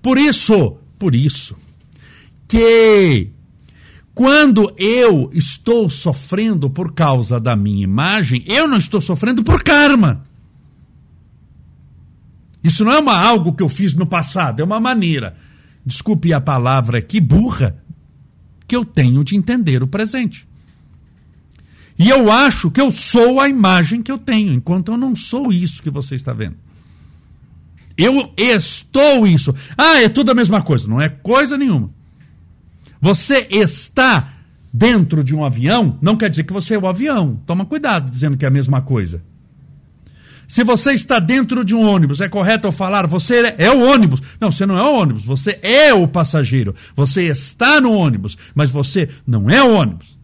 Por 0.00 0.16
isso, 0.16 0.76
por 0.96 1.12
isso, 1.12 1.56
que 2.46 3.28
quando 4.14 4.72
eu 4.78 5.28
estou 5.32 5.90
sofrendo 5.90 6.70
por 6.70 6.92
causa 6.92 7.40
da 7.40 7.56
minha 7.56 7.82
imagem, 7.82 8.44
eu 8.46 8.68
não 8.68 8.78
estou 8.78 9.00
sofrendo 9.00 9.42
por 9.42 9.64
karma. 9.64 10.22
Isso 12.62 12.84
não 12.84 12.92
é 12.92 12.98
uma, 12.98 13.18
algo 13.18 13.52
que 13.52 13.62
eu 13.62 13.68
fiz 13.68 13.94
no 13.94 14.06
passado, 14.06 14.60
é 14.60 14.64
uma 14.64 14.78
maneira, 14.78 15.36
desculpe 15.84 16.32
a 16.32 16.40
palavra 16.40 16.98
aqui, 16.98 17.20
burra, 17.20 17.76
que 18.66 18.76
eu 18.76 18.84
tenho 18.84 19.24
de 19.24 19.36
entender 19.36 19.82
o 19.82 19.88
presente. 19.88 20.46
E 21.98 22.08
eu 22.08 22.30
acho 22.30 22.70
que 22.70 22.80
eu 22.80 22.90
sou 22.90 23.40
a 23.40 23.48
imagem 23.48 24.02
que 24.02 24.10
eu 24.10 24.18
tenho, 24.18 24.52
enquanto 24.52 24.92
eu 24.92 24.96
não 24.96 25.14
sou 25.14 25.52
isso 25.52 25.82
que 25.82 25.90
você 25.90 26.14
está 26.14 26.32
vendo. 26.32 26.56
Eu 27.96 28.32
estou 28.36 29.26
isso. 29.26 29.54
Ah, 29.76 30.00
é 30.00 30.08
tudo 30.08 30.30
a 30.30 30.34
mesma 30.34 30.62
coisa. 30.62 30.88
Não 30.88 31.00
é 31.00 31.08
coisa 31.08 31.58
nenhuma. 31.58 31.90
Você 33.00 33.46
está 33.50 34.32
dentro 34.72 35.22
de 35.22 35.34
um 35.34 35.44
avião, 35.44 35.98
não 36.00 36.16
quer 36.16 36.30
dizer 36.30 36.44
que 36.44 36.52
você 36.52 36.74
é 36.74 36.78
o 36.78 36.86
avião. 36.86 37.40
Toma 37.46 37.66
cuidado 37.66 38.10
dizendo 38.10 38.36
que 38.36 38.44
é 38.44 38.48
a 38.48 38.50
mesma 38.50 38.80
coisa. 38.80 39.22
Se 40.52 40.62
você 40.64 40.92
está 40.92 41.18
dentro 41.18 41.64
de 41.64 41.74
um 41.74 41.80
ônibus, 41.80 42.20
é 42.20 42.28
correto 42.28 42.68
eu 42.68 42.72
falar 42.72 43.06
você 43.06 43.54
é 43.56 43.70
o 43.70 43.90
ônibus? 43.90 44.20
Não, 44.38 44.52
você 44.52 44.66
não 44.66 44.76
é 44.76 44.82
o 44.82 45.00
ônibus, 45.00 45.24
você 45.24 45.58
é 45.62 45.94
o 45.94 46.06
passageiro. 46.06 46.74
Você 46.94 47.22
está 47.22 47.80
no 47.80 47.90
ônibus, 47.90 48.36
mas 48.54 48.70
você 48.70 49.08
não 49.26 49.48
é 49.48 49.62
o 49.62 49.72
ônibus. 49.72 50.18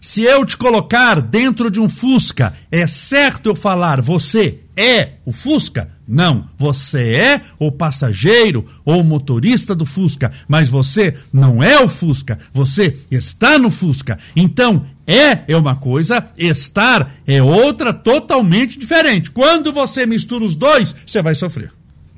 Se 0.00 0.22
eu 0.22 0.42
te 0.46 0.56
colocar 0.56 1.20
dentro 1.20 1.70
de 1.70 1.78
um 1.78 1.86
Fusca, 1.86 2.54
é 2.70 2.86
certo 2.86 3.50
eu 3.50 3.54
falar 3.54 4.00
você 4.00 4.60
é 4.74 5.16
o 5.26 5.32
Fusca? 5.32 5.90
Não, 6.06 6.48
você 6.56 7.14
é 7.14 7.42
o 7.58 7.70
passageiro 7.70 8.64
ou 8.86 9.04
motorista 9.04 9.74
do 9.74 9.84
Fusca, 9.84 10.32
mas 10.48 10.70
você 10.70 11.14
não 11.30 11.62
é 11.62 11.78
o 11.78 11.90
Fusca, 11.90 12.38
você 12.54 12.96
está 13.10 13.58
no 13.58 13.70
Fusca. 13.70 14.18
Então, 14.34 14.86
é 15.08 15.44
é 15.48 15.56
uma 15.56 15.74
coisa, 15.74 16.30
estar 16.36 17.14
é 17.26 17.42
outra 17.42 17.94
totalmente 17.94 18.78
diferente. 18.78 19.30
Quando 19.30 19.72
você 19.72 20.04
mistura 20.04 20.44
os 20.44 20.54
dois, 20.54 20.94
você 21.06 21.22
vai 21.22 21.34
sofrer. 21.34 21.72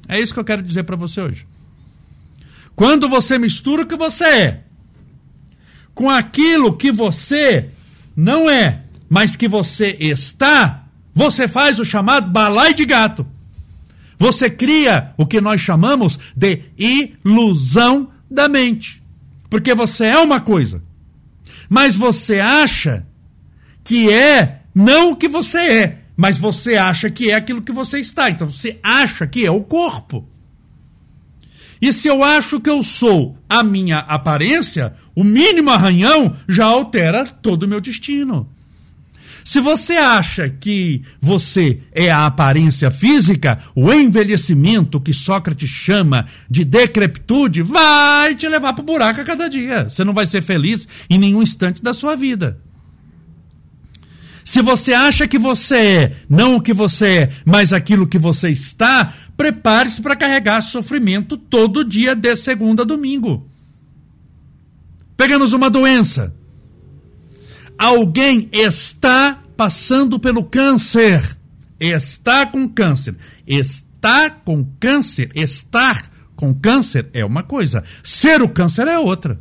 É 0.09 0.19
isso 0.19 0.35
que 0.35 0.41
eu 0.41 0.45
quero 0.45 0.61
dizer 0.61 0.83
para 0.83 0.97
você 0.97 1.21
hoje. 1.21 1.47
Quando 2.75 3.09
você 3.09 3.39
mistura 3.39 3.83
o 3.83 3.87
que 3.87 3.97
você 3.97 4.25
é 4.25 4.65
com 5.95 6.11
aquilo 6.11 6.77
que 6.77 6.91
você 6.91 7.69
não 8.17 8.51
é, 8.51 8.83
mas 9.09 9.37
que 9.37 9.47
você 9.47 9.97
está, 10.01 10.85
você 11.15 11.47
faz 11.47 11.79
o 11.79 11.85
chamado 11.85 12.31
balai 12.31 12.75
de 12.75 12.85
gato. 12.85 13.27
Você 14.19 14.51
cria 14.51 15.15
o 15.17 15.27
que 15.27 15.41
nós 15.41 15.61
chamamos 15.61 16.19
de 16.37 16.63
ilusão 16.77 18.11
da 18.31 18.49
mente. 18.49 19.03
Porque 19.49 19.75
você 19.75 20.07
é 20.07 20.19
uma 20.19 20.41
coisa, 20.41 20.83
mas 21.71 21.95
você 21.95 22.41
acha 22.41 23.07
que 23.85 24.11
é 24.11 24.63
não 24.75 25.13
o 25.13 25.17
que 25.17 25.29
você 25.29 25.59
é, 25.59 25.99
mas 26.17 26.37
você 26.37 26.77
acha 26.77 27.09
que 27.09 27.31
é 27.31 27.35
aquilo 27.35 27.63
que 27.63 27.71
você 27.71 28.01
está. 28.01 28.29
Então 28.29 28.49
você 28.49 28.81
acha 28.83 29.25
que 29.25 29.47
é 29.47 29.51
o 29.53 29.63
corpo. 29.63 30.29
E 31.81 31.93
se 31.93 32.09
eu 32.09 32.25
acho 32.25 32.61
que 32.61 32.69
eu 32.69 32.83
sou 32.83 33.39
a 33.49 33.63
minha 33.63 33.99
aparência, 33.99 34.95
o 35.15 35.23
mínimo 35.23 35.71
arranhão 35.71 36.37
já 36.49 36.67
altera 36.67 37.25
todo 37.25 37.63
o 37.63 37.69
meu 37.69 37.81
destino. 37.81 38.51
Se 39.45 39.61
você 39.61 39.95
acha 39.95 40.49
que 40.49 41.03
você 41.21 41.81
é 41.93 42.11
a 42.11 42.27
aparência 42.27 42.91
física, 42.91 43.59
o 43.75 43.93
envelhecimento 43.93 45.01
que 45.01 45.15
Sócrates 45.15 45.69
chama 45.69 46.27
de 46.49 46.65
decrepitude 46.65 47.63
vai 47.63 48.35
te 48.35 48.49
levar 48.49 48.73
para 48.73 48.83
o 48.83 48.87
buraco 48.87 49.21
a 49.21 49.25
cada 49.25 49.49
dia. 49.49 49.89
Você 49.89 50.05
não 50.05 50.15
vai 50.15 50.27
ser 50.27 50.43
feliz 50.43 50.87
em 51.09 51.19
nenhum 51.19 51.43
instante 51.43 51.83
da 51.83 51.95
sua 51.95 52.17
vida. 52.17 52.61
Se 54.45 54.63
você 54.63 54.93
acha 54.93 55.29
que 55.29 55.39
você 55.39 55.77
é, 55.77 56.17
não 56.29 56.57
o 56.57 56.61
que 56.61 56.73
você 56.73 57.07
é, 57.07 57.31
mas 57.45 57.73
aquilo 57.73 58.07
que 58.07 58.19
você 58.19 58.49
está, 58.49 59.13
prepare-se 59.37 60.03
para 60.03 60.17
carregar 60.17 60.61
sofrimento 60.61 61.37
todo 61.37 61.85
dia, 61.85 62.17
de 62.17 62.35
segunda 62.37 62.83
a 62.83 62.87
domingo. 62.87 63.49
Pegamos 65.17 65.53
uma 65.53 65.71
doença. 65.71 66.35
Alguém 67.81 68.47
está 68.53 69.43
passando 69.57 70.21
pelo 70.21 70.45
câncer. 70.45 71.39
Está 71.81 72.45
com 72.45 72.69
câncer. 72.69 73.17
Está 73.47 74.29
com 74.29 74.63
câncer. 74.79 75.31
Estar 75.35 76.11
com 76.37 76.53
câncer 76.53 77.09
é 77.15 77.25
uma 77.25 77.43
coisa. 77.43 77.83
Ser 78.05 78.43
o 78.43 78.51
câncer 78.51 78.87
é 78.87 78.99
outra. 78.99 79.41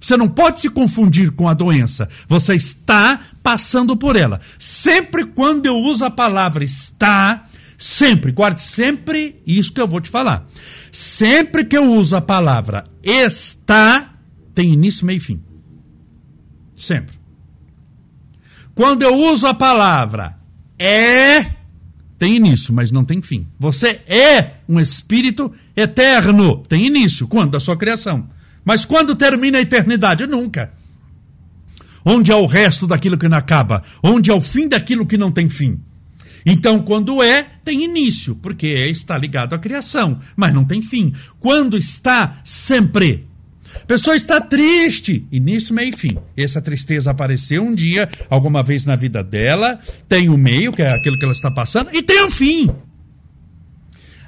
Você 0.00 0.16
não 0.16 0.26
pode 0.26 0.58
se 0.58 0.68
confundir 0.68 1.30
com 1.30 1.48
a 1.48 1.54
doença. 1.54 2.08
Você 2.26 2.56
está 2.56 3.20
passando 3.44 3.96
por 3.96 4.16
ela. 4.16 4.40
Sempre 4.58 5.24
quando 5.24 5.66
eu 5.66 5.76
uso 5.76 6.04
a 6.04 6.10
palavra 6.10 6.64
está, 6.64 7.46
sempre, 7.78 8.32
guarde 8.32 8.60
sempre 8.60 9.40
isso 9.46 9.72
que 9.72 9.80
eu 9.80 9.86
vou 9.86 10.00
te 10.00 10.10
falar. 10.10 10.48
Sempre 10.90 11.64
que 11.64 11.78
eu 11.78 11.92
uso 11.92 12.16
a 12.16 12.20
palavra 12.20 12.90
está, 13.04 14.16
tem 14.52 14.72
início, 14.72 15.06
meio 15.06 15.18
e 15.18 15.20
fim. 15.20 15.40
Sempre. 16.74 17.19
Quando 18.74 19.02
eu 19.02 19.14
uso 19.14 19.46
a 19.46 19.54
palavra 19.54 20.36
é, 20.78 21.44
tem 22.20 22.36
início, 22.36 22.74
mas 22.74 22.90
não 22.90 23.02
tem 23.02 23.22
fim. 23.22 23.48
Você 23.58 24.02
é 24.06 24.56
um 24.68 24.78
espírito 24.78 25.50
eterno. 25.74 26.58
Tem 26.68 26.86
início. 26.86 27.26
Quando? 27.26 27.52
Da 27.52 27.60
sua 27.60 27.78
criação. 27.78 28.28
Mas 28.62 28.84
quando 28.84 29.14
termina 29.14 29.56
a 29.56 29.62
eternidade? 29.62 30.26
Nunca. 30.26 30.70
Onde 32.04 32.30
é 32.30 32.34
o 32.34 32.44
resto 32.44 32.86
daquilo 32.86 33.16
que 33.16 33.26
não 33.26 33.38
acaba? 33.38 33.82
Onde 34.02 34.30
é 34.30 34.34
o 34.34 34.40
fim 34.40 34.68
daquilo 34.68 35.06
que 35.06 35.16
não 35.16 35.32
tem 35.32 35.48
fim? 35.48 35.80
Então, 36.44 36.80
quando 36.80 37.22
é, 37.22 37.42
tem 37.64 37.84
início, 37.84 38.34
porque 38.34 38.66
está 38.66 39.16
ligado 39.16 39.54
à 39.54 39.58
criação, 39.58 40.18
mas 40.36 40.52
não 40.52 40.64
tem 40.64 40.82
fim. 40.82 41.14
Quando 41.38 41.76
está, 41.78 42.40
sempre. 42.44 43.29
A 43.74 43.86
pessoa 43.86 44.16
está 44.16 44.40
triste, 44.40 45.26
início, 45.30 45.74
meio 45.74 45.90
e 45.90 45.96
fim. 45.96 46.18
Essa 46.36 46.60
tristeza 46.60 47.10
apareceu 47.10 47.62
um 47.62 47.74
dia, 47.74 48.08
alguma 48.28 48.62
vez 48.62 48.84
na 48.84 48.96
vida 48.96 49.22
dela, 49.22 49.78
tem 50.08 50.28
o 50.28 50.36
meio, 50.36 50.72
que 50.72 50.82
é 50.82 50.92
aquilo 50.92 51.18
que 51.18 51.24
ela 51.24 51.34
está 51.34 51.50
passando, 51.50 51.90
e 51.92 52.02
tem 52.02 52.24
um 52.24 52.30
fim. 52.30 52.70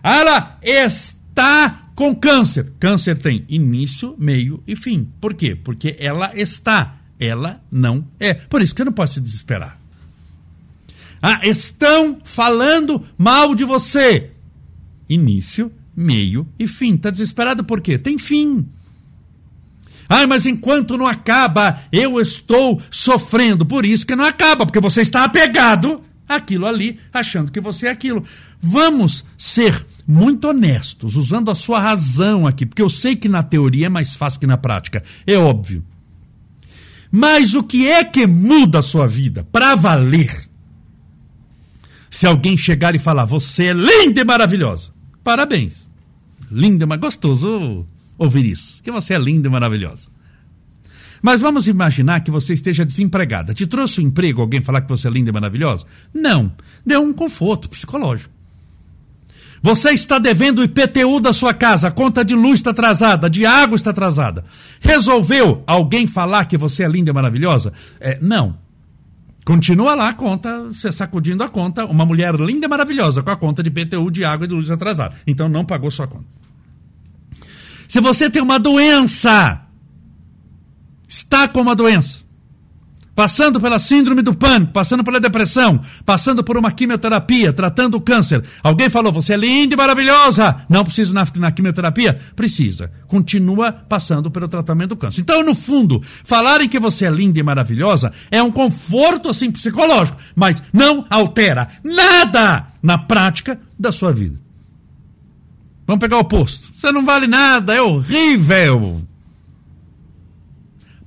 Ela 0.02 0.58
está 0.62 1.88
com 1.94 2.14
câncer. 2.14 2.72
Câncer 2.80 3.18
tem 3.18 3.44
início, 3.48 4.16
meio 4.18 4.62
e 4.66 4.74
fim. 4.74 5.08
Por 5.20 5.34
quê? 5.34 5.54
Porque 5.54 5.96
ela 5.98 6.32
está, 6.34 7.00
ela 7.18 7.62
não 7.70 8.06
é. 8.18 8.34
Por 8.34 8.62
isso 8.62 8.74
que 8.74 8.84
não 8.84 8.92
pode 8.92 9.12
se 9.12 9.20
desesperar. 9.20 9.80
Ah, 11.20 11.40
estão 11.44 12.18
falando 12.24 13.00
mal 13.16 13.54
de 13.54 13.64
você. 13.64 14.32
Início, 15.08 15.70
meio 15.94 16.46
e 16.58 16.66
fim. 16.66 16.94
Está 16.94 17.10
desesperado 17.10 17.62
por 17.62 17.80
quê? 17.80 17.96
Tem 17.96 18.18
fim. 18.18 18.68
Ah, 20.14 20.26
mas 20.26 20.44
enquanto 20.44 20.98
não 20.98 21.06
acaba, 21.06 21.80
eu 21.90 22.20
estou 22.20 22.78
sofrendo. 22.90 23.64
Por 23.64 23.86
isso 23.86 24.04
que 24.04 24.14
não 24.14 24.26
acaba, 24.26 24.66
porque 24.66 24.78
você 24.78 25.00
está 25.00 25.24
apegado 25.24 26.02
àquilo 26.28 26.66
ali, 26.66 27.00
achando 27.10 27.50
que 27.50 27.62
você 27.62 27.86
é 27.86 27.90
aquilo. 27.90 28.22
Vamos 28.60 29.24
ser 29.38 29.86
muito 30.06 30.48
honestos, 30.48 31.16
usando 31.16 31.50
a 31.50 31.54
sua 31.54 31.80
razão 31.80 32.46
aqui, 32.46 32.66
porque 32.66 32.82
eu 32.82 32.90
sei 32.90 33.16
que 33.16 33.26
na 33.26 33.42
teoria 33.42 33.86
é 33.86 33.88
mais 33.88 34.14
fácil 34.14 34.38
que 34.38 34.46
na 34.46 34.58
prática, 34.58 35.02
é 35.26 35.38
óbvio. 35.38 35.82
Mas 37.10 37.54
o 37.54 37.62
que 37.62 37.88
é 37.88 38.04
que 38.04 38.26
muda 38.26 38.80
a 38.80 38.82
sua 38.82 39.06
vida 39.06 39.48
para 39.50 39.74
valer? 39.74 40.46
Se 42.10 42.26
alguém 42.26 42.58
chegar 42.58 42.94
e 42.94 42.98
falar, 42.98 43.24
você 43.24 43.68
é 43.68 43.72
linda 43.72 44.20
e 44.20 44.24
maravilhosa, 44.24 44.90
parabéns. 45.24 45.90
Linda, 46.50 46.86
mas 46.86 47.00
gostoso 47.00 47.86
ouvir 48.22 48.46
isso, 48.46 48.80
que 48.82 48.90
você 48.90 49.14
é 49.14 49.18
linda 49.18 49.48
e 49.48 49.50
maravilhosa. 49.50 50.08
Mas 51.20 51.40
vamos 51.40 51.68
imaginar 51.68 52.20
que 52.20 52.30
você 52.30 52.54
esteja 52.54 52.84
desempregada. 52.84 53.54
Te 53.54 53.66
trouxe 53.66 54.00
um 54.00 54.04
emprego 54.04 54.40
alguém 54.40 54.60
falar 54.60 54.80
que 54.80 54.88
você 54.88 55.06
é 55.06 55.10
linda 55.10 55.30
e 55.30 55.32
maravilhosa? 55.32 55.84
Não. 56.12 56.52
Deu 56.84 57.00
um 57.00 57.12
conforto 57.12 57.68
psicológico. 57.68 58.32
Você 59.62 59.90
está 59.90 60.18
devendo 60.18 60.58
o 60.58 60.64
IPTU 60.64 61.20
da 61.20 61.32
sua 61.32 61.54
casa, 61.54 61.86
a 61.86 61.90
conta 61.92 62.24
de 62.24 62.34
luz 62.34 62.56
está 62.56 62.70
atrasada, 62.70 63.30
de 63.30 63.46
água 63.46 63.76
está 63.76 63.90
atrasada. 63.90 64.44
Resolveu 64.80 65.62
alguém 65.64 66.08
falar 66.08 66.46
que 66.46 66.58
você 66.58 66.82
é 66.82 66.88
linda 66.88 67.10
e 67.10 67.14
maravilhosa? 67.14 67.72
É, 68.00 68.18
não. 68.20 68.58
Continua 69.44 69.94
lá 69.94 70.08
a 70.08 70.14
conta, 70.14 70.64
você 70.64 70.92
sacudindo 70.92 71.44
a 71.44 71.48
conta, 71.48 71.84
uma 71.86 72.04
mulher 72.04 72.34
linda 72.34 72.66
e 72.66 72.68
maravilhosa 72.68 73.22
com 73.22 73.30
a 73.30 73.36
conta 73.36 73.62
de 73.62 73.68
IPTU, 73.68 74.10
de 74.10 74.24
água 74.24 74.44
e 74.44 74.48
de 74.48 74.54
luz 74.54 74.68
atrasada. 74.68 75.14
Então 75.24 75.48
não 75.48 75.64
pagou 75.64 75.90
sua 75.92 76.08
conta. 76.08 76.41
Se 77.92 78.00
você 78.00 78.30
tem 78.30 78.40
uma 78.40 78.58
doença, 78.58 79.66
está 81.06 81.46
com 81.46 81.60
uma 81.60 81.76
doença, 81.76 82.20
passando 83.14 83.60
pela 83.60 83.78
síndrome 83.78 84.22
do 84.22 84.34
pânico, 84.34 84.72
passando 84.72 85.04
pela 85.04 85.20
depressão, 85.20 85.78
passando 86.06 86.42
por 86.42 86.56
uma 86.56 86.72
quimioterapia, 86.72 87.52
tratando 87.52 87.96
o 87.96 88.00
câncer. 88.00 88.42
Alguém 88.62 88.88
falou, 88.88 89.12
você 89.12 89.34
é 89.34 89.36
linda 89.36 89.74
e 89.74 89.76
maravilhosa. 89.76 90.64
Não 90.70 90.84
precisa 90.84 91.12
na, 91.12 91.28
na 91.36 91.52
quimioterapia? 91.52 92.18
Precisa. 92.34 92.90
Continua 93.06 93.70
passando 93.70 94.30
pelo 94.30 94.48
tratamento 94.48 94.88
do 94.88 94.96
câncer. 94.96 95.20
Então, 95.20 95.44
no 95.44 95.54
fundo, 95.54 96.00
falarem 96.24 96.70
que 96.70 96.80
você 96.80 97.04
é 97.04 97.10
linda 97.10 97.40
e 97.40 97.42
maravilhosa 97.42 98.10
é 98.30 98.42
um 98.42 98.50
conforto 98.50 99.28
assim 99.28 99.50
psicológico, 99.50 100.16
mas 100.34 100.62
não 100.72 101.04
altera 101.10 101.68
nada 101.84 102.68
na 102.82 102.96
prática 102.96 103.60
da 103.78 103.92
sua 103.92 104.14
vida. 104.14 104.41
Vamos 105.92 106.00
pegar 106.00 106.16
o 106.16 106.20
oposto. 106.20 106.72
Você 106.74 106.90
não 106.90 107.04
vale 107.04 107.26
nada, 107.26 107.74
é 107.74 107.82
horrível. 107.82 109.02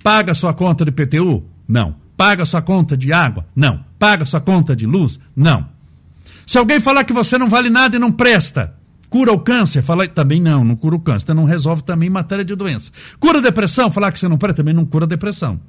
Paga 0.03 0.35
sua 0.35 0.53
conta 0.53 0.85
de 0.85 0.91
PTU? 0.91 1.43
Não. 1.67 1.95
Paga 2.15 2.45
sua 2.45 2.61
conta 2.61 2.95
de 2.95 3.11
água? 3.11 3.47
Não. 3.55 3.83
Paga 3.97 4.27
sua 4.27 4.39
conta 4.39 4.75
de 4.75 4.85
luz? 4.85 5.19
Não. 5.35 5.67
Se 6.45 6.59
alguém 6.59 6.79
falar 6.79 7.03
que 7.03 7.13
você 7.13 7.35
não 7.35 7.49
vale 7.49 7.67
nada 7.67 7.95
e 7.95 7.99
não 7.99 8.11
presta, 8.11 8.75
cura 9.09 9.31
o 9.31 9.39
câncer? 9.39 9.81
Fala 9.81 10.07
também 10.07 10.39
não, 10.39 10.63
não 10.63 10.75
cura 10.75 10.95
o 10.95 10.99
câncer. 10.99 11.23
Então 11.23 11.35
não 11.35 11.45
resolve 11.45 11.81
também 11.81 12.07
matéria 12.07 12.45
de 12.45 12.53
doença. 12.53 12.91
Cura 13.19 13.39
a 13.39 13.41
depressão? 13.41 13.89
Falar 13.89 14.11
que 14.11 14.19
você 14.19 14.27
não 14.27 14.37
presta 14.37 14.57
também 14.57 14.75
não 14.75 14.85
cura 14.85 15.05
a 15.05 15.07
depressão. 15.07 15.59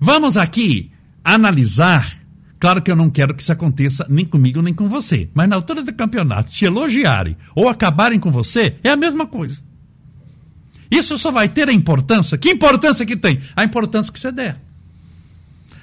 Vamos 0.00 0.36
aqui 0.36 0.90
analisar. 1.22 2.23
Claro 2.58 2.80
que 2.80 2.90
eu 2.90 2.96
não 2.96 3.10
quero 3.10 3.34
que 3.34 3.42
isso 3.42 3.52
aconteça 3.52 4.06
nem 4.08 4.24
comigo 4.24 4.62
nem 4.62 4.72
com 4.72 4.88
você. 4.88 5.28
Mas 5.34 5.48
na 5.48 5.56
altura 5.56 5.82
do 5.82 5.92
campeonato, 5.92 6.50
te 6.50 6.64
elogiarem 6.64 7.36
ou 7.54 7.68
acabarem 7.68 8.18
com 8.18 8.30
você, 8.30 8.76
é 8.82 8.90
a 8.90 8.96
mesma 8.96 9.26
coisa. 9.26 9.62
Isso 10.90 11.18
só 11.18 11.30
vai 11.30 11.48
ter 11.48 11.68
a 11.68 11.72
importância. 11.72 12.38
Que 12.38 12.50
importância 12.50 13.04
que 13.04 13.16
tem? 13.16 13.40
A 13.56 13.64
importância 13.64 14.12
que 14.12 14.20
você 14.20 14.30
der. 14.30 14.56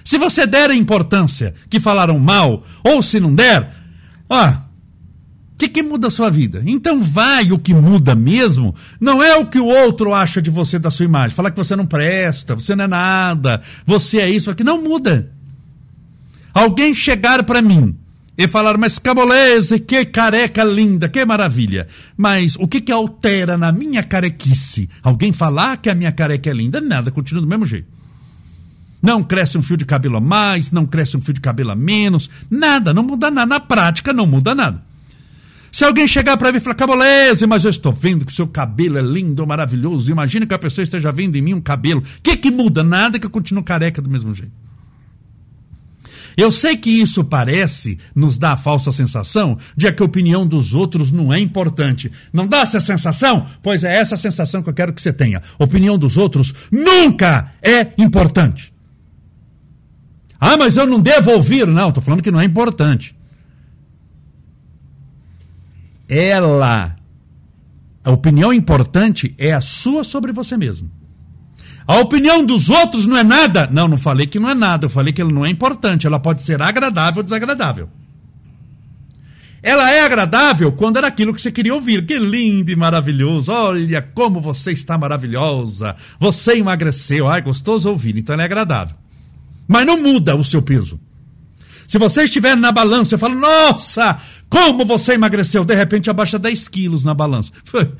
Se 0.03 0.17
você 0.17 0.47
der 0.47 0.69
a 0.69 0.75
importância 0.75 1.53
que 1.69 1.79
falaram 1.79 2.17
mal, 2.17 2.65
ou 2.83 3.03
se 3.03 3.19
não 3.19 3.33
der, 3.35 3.71
ó, 4.29 4.49
o 4.49 4.57
que, 5.57 5.67
que 5.67 5.83
muda 5.83 6.07
a 6.07 6.11
sua 6.11 6.29
vida? 6.29 6.63
Então 6.65 7.03
vai 7.03 7.51
o 7.51 7.59
que 7.59 7.73
muda 7.73 8.15
mesmo, 8.15 8.73
não 8.99 9.21
é 9.21 9.35
o 9.35 9.45
que 9.45 9.59
o 9.59 9.67
outro 9.67 10.13
acha 10.13 10.41
de 10.41 10.49
você, 10.49 10.79
da 10.79 10.89
sua 10.89 11.05
imagem. 11.05 11.35
Falar 11.35 11.51
que 11.51 11.57
você 11.57 11.75
não 11.75 11.85
presta, 11.85 12.55
você 12.55 12.75
não 12.75 12.85
é 12.85 12.87
nada, 12.87 13.61
você 13.85 14.19
é 14.19 14.29
isso 14.29 14.49
aqui, 14.49 14.63
não 14.63 14.81
muda. 14.81 15.31
Alguém 16.53 16.93
chegar 16.93 17.43
para 17.43 17.61
mim 17.61 17.95
e 18.37 18.47
falar, 18.47 18.77
mas 18.77 18.97
Cabolese, 18.97 19.79
que 19.79 20.05
careca 20.05 20.63
linda, 20.63 21.07
que 21.07 21.23
maravilha. 21.25 21.87
Mas 22.17 22.55
o 22.55 22.67
que 22.67 22.81
que 22.81 22.91
altera 22.91 23.57
na 23.57 23.71
minha 23.71 24.03
carequice? 24.03 24.89
Alguém 25.03 25.31
falar 25.31 25.77
que 25.77 25.89
a 25.89 25.95
minha 25.95 26.11
careca 26.11 26.49
é 26.49 26.53
linda? 26.53 26.81
Nada, 26.81 27.11
continua 27.11 27.41
do 27.41 27.47
mesmo 27.47 27.65
jeito. 27.65 27.87
Não 29.01 29.23
cresce 29.23 29.57
um 29.57 29.63
fio 29.63 29.77
de 29.77 29.85
cabelo 29.85 30.17
a 30.17 30.21
mais, 30.21 30.71
não 30.71 30.85
cresce 30.85 31.17
um 31.17 31.21
fio 31.21 31.33
de 31.33 31.41
cabelo 31.41 31.71
a 31.71 31.75
menos, 31.75 32.29
nada, 32.49 32.93
não 32.93 33.03
muda 33.03 33.31
nada. 33.31 33.47
Na 33.47 33.59
prática, 33.59 34.13
não 34.13 34.27
muda 34.27 34.53
nada. 34.53 34.81
Se 35.71 35.85
alguém 35.85 36.07
chegar 36.07 36.35
para 36.35 36.51
mim 36.51 36.57
e 36.57 36.61
falar, 36.61 36.75
Cabolese, 36.75 37.47
mas 37.47 37.63
eu 37.63 37.71
estou 37.71 37.93
vendo 37.93 38.25
que 38.25 38.31
o 38.31 38.35
seu 38.35 38.45
cabelo 38.45 38.97
é 38.97 39.01
lindo, 39.01 39.47
maravilhoso, 39.47 40.11
imagina 40.11 40.45
que 40.45 40.53
a 40.53 40.59
pessoa 40.59 40.83
esteja 40.83 41.11
vendo 41.11 41.37
em 41.37 41.41
mim 41.41 41.53
um 41.53 41.61
cabelo. 41.61 42.01
O 42.01 42.21
que 42.21 42.35
que 42.35 42.51
muda? 42.51 42.83
Nada 42.83 43.17
que 43.17 43.25
eu 43.25 43.29
continuo 43.29 43.63
careca 43.63 44.01
do 44.01 44.09
mesmo 44.09 44.35
jeito. 44.35 44.51
Eu 46.37 46.51
sei 46.51 46.77
que 46.77 46.89
isso 46.89 47.23
parece 47.23 47.97
nos 48.15 48.37
dá 48.37 48.53
a 48.53 48.57
falsa 48.57 48.91
sensação 48.91 49.57
de 49.75 49.91
que 49.91 50.01
a 50.01 50.05
opinião 50.05 50.45
dos 50.45 50.73
outros 50.73 51.11
não 51.11 51.33
é 51.33 51.39
importante. 51.39 52.11
Não 52.31 52.47
dá 52.47 52.61
essa 52.61 52.79
sensação? 52.79 53.45
Pois 53.61 53.83
é 53.83 53.95
essa 53.95 54.17
sensação 54.17 54.61
que 54.61 54.69
eu 54.69 54.73
quero 54.73 54.93
que 54.93 55.01
você 55.01 55.13
tenha. 55.13 55.41
A 55.59 55.63
opinião 55.63 55.97
dos 55.97 56.17
outros 56.17 56.53
nunca 56.71 57.51
é 57.61 57.91
importante. 57.97 58.73
Ah, 60.39 60.57
mas 60.57 60.75
eu 60.75 60.87
não 60.87 60.99
devo 60.99 61.31
ouvir. 61.31 61.67
Não, 61.67 61.89
estou 61.89 62.03
falando 62.03 62.23
que 62.23 62.31
não 62.31 62.41
é 62.41 62.45
importante. 62.45 63.15
Ela, 66.09 66.95
a 68.03 68.11
opinião 68.11 68.51
importante 68.51 69.33
é 69.37 69.53
a 69.53 69.61
sua 69.61 70.03
sobre 70.03 70.33
você 70.33 70.57
mesmo. 70.57 71.00
A 71.87 71.97
opinião 71.97 72.45
dos 72.45 72.69
outros 72.69 73.05
não 73.05 73.17
é 73.17 73.23
nada. 73.23 73.67
Não, 73.71 73.87
não 73.87 73.97
falei 73.97 74.27
que 74.27 74.39
não 74.39 74.49
é 74.49 74.53
nada. 74.53 74.85
Eu 74.85 74.89
falei 74.89 75.11
que 75.13 75.21
ela 75.21 75.31
não 75.31 75.45
é 75.45 75.49
importante. 75.49 76.07
Ela 76.07 76.19
pode 76.19 76.41
ser 76.41 76.61
agradável 76.61 77.19
ou 77.19 77.23
desagradável. 77.23 77.89
Ela 79.63 79.91
é 79.91 80.03
agradável 80.03 80.71
quando 80.71 80.97
era 80.97 81.07
aquilo 81.07 81.33
que 81.33 81.41
você 81.41 81.51
queria 81.51 81.73
ouvir. 81.73 82.05
Que 82.05 82.17
lindo 82.17 82.71
e 82.71 82.75
maravilhoso. 82.75 83.51
Olha 83.51 84.01
como 84.01 84.41
você 84.41 84.71
está 84.71 84.97
maravilhosa. 84.97 85.95
Você 86.19 86.57
emagreceu. 86.57 87.27
Ai, 87.27 87.41
gostoso 87.41 87.89
ouvir. 87.89 88.17
Então 88.17 88.33
ela 88.33 88.43
é 88.43 88.45
agradável. 88.45 88.95
Mas 89.67 89.85
não 89.85 90.01
muda 90.01 90.35
o 90.35 90.43
seu 90.43 90.61
peso. 90.61 90.99
Se 91.87 91.97
você 91.97 92.23
estiver 92.23 92.55
na 92.55 92.71
balança, 92.71 93.15
eu 93.15 93.19
falo, 93.19 93.35
nossa, 93.35 94.17
como 94.49 94.85
você 94.85 95.13
emagreceu. 95.13 95.65
De 95.65 95.75
repente 95.75 96.09
abaixa 96.09 96.39
10 96.39 96.67
quilos 96.69 97.03
na 97.03 97.13
balança. 97.13 97.51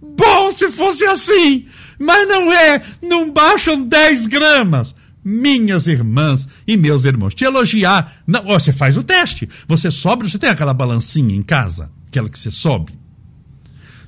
Bom 0.00 0.50
se 0.50 0.70
fosse 0.70 1.04
assim. 1.04 1.66
Mas 2.00 2.26
não 2.26 2.50
é, 2.50 2.82
não 3.02 3.30
baixam 3.30 3.86
10 3.86 4.26
gramas. 4.26 4.94
Minhas 5.22 5.86
irmãs 5.86 6.48
e 6.66 6.78
meus 6.78 7.04
irmãos, 7.04 7.34
te 7.34 7.44
elogiar. 7.44 8.22
Não, 8.26 8.42
você 8.42 8.72
faz 8.72 8.96
o 8.96 9.02
teste. 9.02 9.46
Você 9.68 9.90
sobe, 9.90 10.28
você 10.28 10.38
tem 10.38 10.48
aquela 10.48 10.72
balancinha 10.72 11.36
em 11.36 11.42
casa? 11.42 11.90
Aquela 12.08 12.30
que 12.30 12.38
você 12.38 12.50
sobe? 12.50 12.98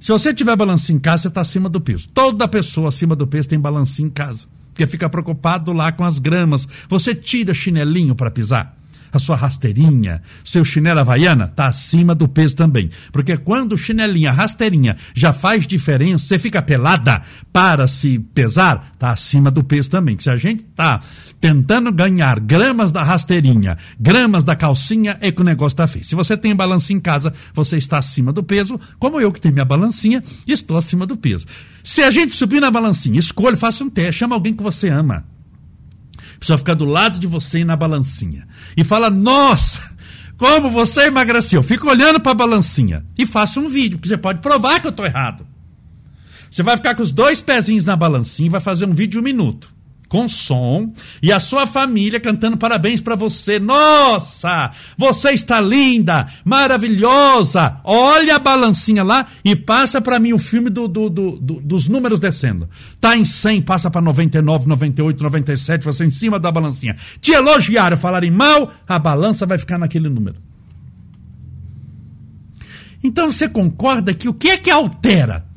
Se 0.00 0.10
você 0.10 0.32
tiver 0.32 0.56
balancinha 0.56 0.96
em 0.96 1.00
casa, 1.00 1.22
você 1.22 1.28
está 1.28 1.42
acima 1.42 1.68
do 1.68 1.82
peso. 1.82 2.08
Toda 2.08 2.48
pessoa 2.48 2.88
acima 2.88 3.14
do 3.14 3.26
peso 3.26 3.50
tem 3.50 3.60
balancinha 3.60 4.08
em 4.08 4.10
casa. 4.10 4.48
Porque 4.72 4.86
fica 4.86 5.08
preocupado 5.10 5.74
lá 5.74 5.92
com 5.92 6.02
as 6.02 6.18
gramas. 6.18 6.66
Você 6.88 7.14
tira 7.14 7.52
chinelinho 7.52 8.14
para 8.14 8.30
pisar 8.30 8.74
a 9.12 9.18
sua 9.18 9.36
rasteirinha, 9.36 10.22
seu 10.44 10.64
chinelo 10.64 11.00
havaiana, 11.00 11.44
está 11.44 11.66
acima 11.66 12.14
do 12.14 12.26
peso 12.26 12.56
também. 12.56 12.90
Porque 13.12 13.36
quando 13.36 13.74
o 13.74 13.78
chinelinho, 13.78 14.30
a 14.30 14.32
rasteirinha 14.32 14.96
já 15.14 15.32
faz 15.32 15.66
diferença, 15.66 16.26
você 16.26 16.38
fica 16.38 16.62
pelada 16.62 17.22
para 17.52 17.86
se 17.86 18.18
pesar, 18.18 18.90
está 18.94 19.10
acima 19.10 19.50
do 19.50 19.62
peso 19.62 19.90
também. 19.90 20.18
Se 20.18 20.30
a 20.30 20.36
gente 20.36 20.64
está 20.64 21.00
tentando 21.40 21.92
ganhar 21.92 22.40
gramas 22.40 22.90
da 22.90 23.02
rasteirinha, 23.02 23.76
gramas 24.00 24.44
da 24.44 24.56
calcinha, 24.56 25.18
é 25.20 25.30
que 25.30 25.42
o 25.42 25.44
negócio 25.44 25.74
está 25.74 25.86
feio. 25.86 26.04
Se 26.04 26.14
você 26.14 26.36
tem 26.36 26.54
balança 26.54 26.92
em 26.92 27.00
casa, 27.00 27.32
você 27.52 27.76
está 27.76 27.98
acima 27.98 28.32
do 28.32 28.42
peso, 28.42 28.80
como 28.98 29.20
eu 29.20 29.30
que 29.30 29.40
tenho 29.40 29.54
minha 29.54 29.64
balancinha, 29.64 30.22
estou 30.46 30.76
acima 30.76 31.06
do 31.06 31.16
peso. 31.16 31.46
Se 31.84 32.02
a 32.02 32.10
gente 32.10 32.34
subir 32.34 32.60
na 32.60 32.70
balancinha, 32.70 33.18
escolha, 33.18 33.56
faça 33.56 33.84
um 33.84 33.90
teste, 33.90 34.20
chama 34.20 34.36
alguém 34.36 34.54
que 34.54 34.62
você 34.62 34.88
ama 34.88 35.31
precisa 36.42 36.58
ficar 36.58 36.74
do 36.74 36.84
lado 36.84 37.20
de 37.20 37.26
você 37.28 37.60
e 37.60 37.64
na 37.64 37.76
balancinha. 37.76 38.46
E 38.76 38.82
fala: 38.82 39.08
Nossa, 39.08 39.80
como 40.36 40.70
você 40.70 41.06
emagreceu. 41.06 41.62
Fica 41.62 41.88
olhando 41.88 42.20
para 42.20 42.32
a 42.32 42.34
balancinha 42.34 43.06
e 43.16 43.24
faça 43.24 43.60
um 43.60 43.68
vídeo, 43.68 43.98
você 44.02 44.18
pode 44.18 44.40
provar 44.40 44.80
que 44.80 44.88
eu 44.88 44.90
estou 44.90 45.06
errado. 45.06 45.46
Você 46.50 46.62
vai 46.62 46.76
ficar 46.76 46.94
com 46.94 47.02
os 47.02 47.12
dois 47.12 47.40
pezinhos 47.40 47.84
na 47.84 47.96
balancinha 47.96 48.46
e 48.46 48.50
vai 48.50 48.60
fazer 48.60 48.84
um 48.84 48.92
vídeo 48.92 49.12
de 49.12 49.18
um 49.20 49.22
minuto 49.22 49.72
com 50.12 50.28
som 50.28 50.92
e 51.22 51.32
a 51.32 51.40
sua 51.40 51.66
família 51.66 52.20
cantando 52.20 52.58
parabéns 52.58 53.00
para 53.00 53.16
você. 53.16 53.58
Nossa, 53.58 54.70
você 54.94 55.30
está 55.30 55.58
linda, 55.58 56.28
maravilhosa. 56.44 57.78
Olha 57.82 58.36
a 58.36 58.38
balancinha 58.38 59.02
lá 59.02 59.26
e 59.42 59.56
passa 59.56 60.02
para 60.02 60.18
mim 60.18 60.34
o 60.34 60.38
filme 60.38 60.68
do, 60.68 60.86
do, 60.86 61.08
do, 61.08 61.38
dos 61.38 61.88
números 61.88 62.20
descendo. 62.20 62.68
Tá 63.00 63.16
em 63.16 63.24
100, 63.24 63.62
passa 63.62 63.90
para 63.90 64.02
99, 64.02 64.68
98, 64.68 65.22
97, 65.22 65.82
você 65.82 66.04
em 66.04 66.10
cima 66.10 66.38
da 66.38 66.52
balancinha. 66.52 66.94
Te 67.18 67.32
elogiaram, 67.32 67.96
falarem 67.96 68.30
mal, 68.30 68.70
a 68.86 68.98
balança 68.98 69.46
vai 69.46 69.56
ficar 69.56 69.78
naquele 69.78 70.10
número. 70.10 70.36
Então 73.02 73.32
você 73.32 73.48
concorda 73.48 74.12
que 74.12 74.28
o 74.28 74.34
que 74.34 74.50
é 74.50 74.58
que 74.58 74.70
altera? 74.70 75.51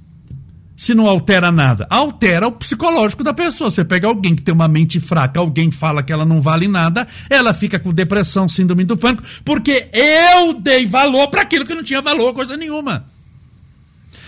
Se 0.75 0.93
não 0.93 1.07
altera 1.07 1.51
nada? 1.51 1.87
Altera 1.89 2.47
o 2.47 2.51
psicológico 2.51 3.23
da 3.23 3.33
pessoa. 3.33 3.71
Você 3.71 3.85
pega 3.85 4.07
alguém 4.07 4.35
que 4.35 4.43
tem 4.43 4.53
uma 4.53 4.67
mente 4.67 4.99
fraca, 4.99 5.39
alguém 5.39 5.71
fala 5.71 6.03
que 6.03 6.11
ela 6.11 6.25
não 6.25 6.41
vale 6.41 6.67
nada, 6.67 7.07
ela 7.29 7.53
fica 7.53 7.79
com 7.79 7.93
depressão, 7.93 8.49
síndrome 8.49 8.83
do 8.83 8.97
pânico, 8.97 9.23
porque 9.43 9.89
eu 9.93 10.53
dei 10.53 10.85
valor 10.85 11.27
para 11.29 11.41
aquilo 11.41 11.65
que 11.65 11.75
não 11.75 11.83
tinha 11.83 12.01
valor, 12.01 12.33
coisa 12.33 12.57
nenhuma. 12.57 13.05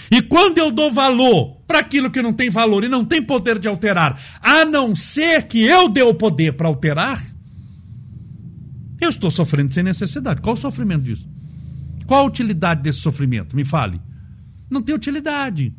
E 0.09 0.21
quando 0.21 0.57
eu 0.57 0.71
dou 0.71 0.91
valor 0.91 1.57
para 1.67 1.79
aquilo 1.79 2.09
que 2.09 2.21
não 2.21 2.31
tem 2.31 2.49
valor 2.49 2.83
e 2.83 2.87
não 2.87 3.03
tem 3.03 3.21
poder 3.21 3.59
de 3.59 3.67
alterar, 3.67 4.17
a 4.41 4.63
não 4.63 4.95
ser 4.95 5.43
que 5.43 5.61
eu 5.63 5.89
dê 5.89 6.01
o 6.01 6.13
poder 6.13 6.53
para 6.53 6.69
alterar, 6.69 7.21
eu 9.01 9.09
estou 9.09 9.29
sofrendo 9.29 9.73
sem 9.73 9.83
necessidade. 9.83 10.41
Qual 10.41 10.55
o 10.55 10.59
sofrimento 10.59 11.03
disso? 11.03 11.27
Qual 12.05 12.21
a 12.21 12.25
utilidade 12.25 12.81
desse 12.81 12.99
sofrimento? 12.99 13.55
Me 13.55 13.65
fale. 13.65 14.01
Não 14.69 14.81
tem 14.81 14.95
utilidade. 14.95 15.75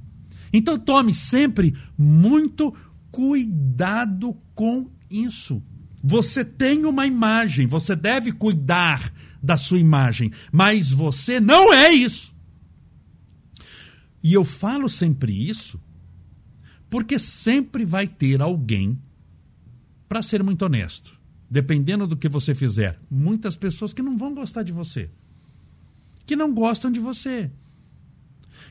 Então 0.53 0.79
tome 0.79 1.15
sempre 1.15 1.75
muito 1.97 2.75
cuidado 3.11 4.37
com 4.55 4.91
isso. 5.11 5.63
Você 6.03 6.45
tem 6.45 6.85
uma 6.85 7.07
imagem, 7.07 7.67
você 7.67 7.97
deve 7.97 8.33
cuidar 8.33 9.13
da 9.43 9.57
sua 9.57 9.79
imagem, 9.79 10.33
mas 10.53 10.91
você 10.91 11.41
não 11.41 11.73
é 11.73 11.93
isso. 11.93 12.35
E 14.23 14.35
eu 14.35 14.45
falo 14.45 14.89
sempre 14.89 15.33
isso 15.33 15.81
Porque 16.91 17.19
sempre 17.19 17.85
vai 17.85 18.07
ter 18.07 18.41
alguém, 18.41 18.99
para 20.09 20.23
ser 20.23 20.43
muito 20.43 20.65
honesto, 20.65 21.19
dependendo 21.51 22.07
do 22.07 22.17
que 22.17 22.29
você 22.29 22.55
fizer, 22.55 22.99
muitas 23.11 23.57
pessoas 23.57 23.93
que 23.93 24.03
não 24.03 24.17
vão 24.17 24.35
gostar 24.35 24.63
de 24.63 24.73
você. 24.73 25.11
Que 26.25 26.35
não 26.35 26.53
gostam 26.53 26.91
de 26.91 26.99
você. 26.99 27.51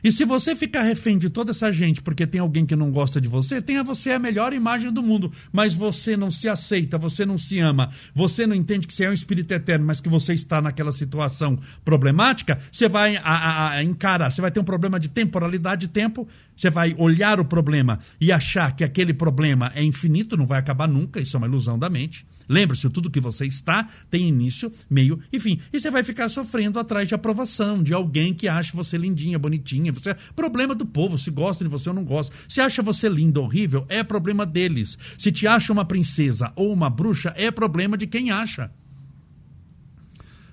E 0.02 0.12
se 0.12 0.24
você 0.24 0.54
ficar 0.54 0.82
refém 0.82 1.18
de 1.18 1.28
toda 1.28 1.50
essa 1.50 1.72
gente 1.72 2.02
porque 2.02 2.26
tem 2.26 2.40
alguém 2.40 2.64
que 2.64 2.76
não 2.76 2.90
gosta 2.90 3.20
de 3.20 3.28
você, 3.28 3.60
tenha 3.60 3.82
você 3.82 4.10
a 4.10 4.18
melhor 4.18 4.52
imagem 4.52 4.92
do 4.92 5.02
mundo, 5.02 5.30
mas 5.52 5.74
você 5.74 6.16
não 6.16 6.30
se 6.30 6.48
aceita, 6.48 6.98
você 6.98 7.26
não 7.26 7.38
se 7.38 7.58
ama, 7.58 7.90
você 8.14 8.46
não 8.46 8.54
entende 8.54 8.86
que 8.86 8.94
você 8.94 9.04
é 9.04 9.10
um 9.10 9.14
espírito 9.14 9.52
eterno, 9.52 9.86
mas 9.86 10.00
que 10.00 10.08
você 10.08 10.34
está 10.34 10.60
naquela 10.60 10.92
situação 10.92 11.58
problemática, 11.84 12.58
você 12.70 12.88
vai 12.88 13.16
a, 13.16 13.22
a, 13.22 13.70
a 13.72 13.84
encarar, 13.84 14.30
você 14.30 14.40
vai 14.40 14.50
ter 14.50 14.60
um 14.60 14.64
problema 14.64 14.98
de 15.00 15.08
temporalidade 15.08 15.82
de 15.82 15.88
tempo, 15.88 16.26
você 16.56 16.70
vai 16.70 16.94
olhar 16.98 17.38
o 17.38 17.44
problema 17.44 18.00
e 18.20 18.32
achar 18.32 18.74
que 18.74 18.82
aquele 18.82 19.14
problema 19.14 19.70
é 19.74 19.82
infinito, 19.82 20.36
não 20.36 20.46
vai 20.46 20.58
acabar 20.58 20.88
nunca, 20.88 21.20
isso 21.20 21.36
é 21.36 21.38
uma 21.38 21.46
ilusão 21.46 21.78
da 21.78 21.88
mente. 21.88 22.26
Lembre-se, 22.48 22.88
tudo 22.90 23.10
que 23.10 23.20
você 23.20 23.46
está 23.46 23.86
tem 24.10 24.26
início, 24.26 24.72
meio 24.88 25.20
e 25.32 25.38
fim. 25.38 25.60
E 25.72 25.78
você 25.78 25.90
vai 25.90 26.02
ficar 26.02 26.28
sofrendo 26.28 26.78
atrás 26.78 27.06
de 27.06 27.14
aprovação, 27.14 27.82
de 27.82 27.92
alguém 27.92 28.32
que 28.34 28.48
acha 28.48 28.76
você 28.76 28.96
lindinha, 28.96 29.38
bonitinha. 29.38 29.87
Você... 29.92 30.14
Problema 30.34 30.74
do 30.74 30.86
povo, 30.86 31.18
se 31.18 31.30
gosta 31.30 31.64
de 31.64 31.70
você 31.70 31.88
ou 31.88 31.94
não 31.94 32.04
gosta. 32.04 32.34
Se 32.48 32.60
acha 32.60 32.82
você 32.82 33.08
linda, 33.08 33.40
horrível, 33.40 33.84
é 33.88 34.02
problema 34.02 34.44
deles. 34.44 34.98
Se 35.18 35.32
te 35.32 35.46
acha 35.46 35.72
uma 35.72 35.84
princesa 35.84 36.52
ou 36.56 36.72
uma 36.72 36.90
bruxa, 36.90 37.32
é 37.36 37.50
problema 37.50 37.96
de 37.96 38.06
quem 38.06 38.30
acha. 38.30 38.70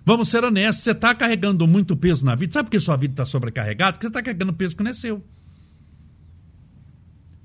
Vamos 0.05 0.29
ser 0.29 0.43
honestos, 0.43 0.83
você 0.83 0.91
está 0.91 1.15
carregando 1.15 1.67
muito 1.67 1.97
peso 1.97 2.23
na 2.23 2.35
vida. 2.35 2.53
Sabe 2.53 2.67
por 2.67 2.71
que 2.71 2.79
sua 2.79 2.95
vida 2.95 3.13
está 3.13 3.25
sobrecarregada? 3.25 3.93
Porque 3.93 4.05
você 4.05 4.09
está 4.11 4.21
carregando 4.21 4.53
peso 4.53 4.75
que 4.75 4.83
não 4.83 4.91
é 4.91 4.93
seu. 4.93 5.23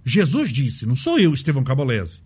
Jesus 0.04 0.52
disse, 0.52 0.84
não 0.84 0.96
sou 0.96 1.18
eu, 1.18 1.32
Estevão 1.32 1.64
Cabolese. 1.64 2.20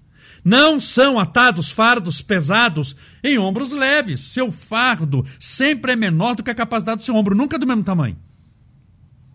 Não 0.44 0.80
são 0.80 1.18
atados 1.18 1.70
fardos 1.70 2.20
pesados 2.20 2.94
em 3.22 3.38
ombros 3.38 3.72
leves. 3.72 4.20
Seu 4.20 4.50
fardo 4.52 5.24
sempre 5.38 5.92
é 5.92 5.96
menor 5.96 6.34
do 6.34 6.42
que 6.42 6.50
a 6.50 6.54
capacidade 6.54 6.98
do 6.98 7.04
seu 7.04 7.14
ombro, 7.14 7.34
nunca 7.34 7.58
do 7.58 7.66
mesmo 7.66 7.82
tamanho. 7.84 8.16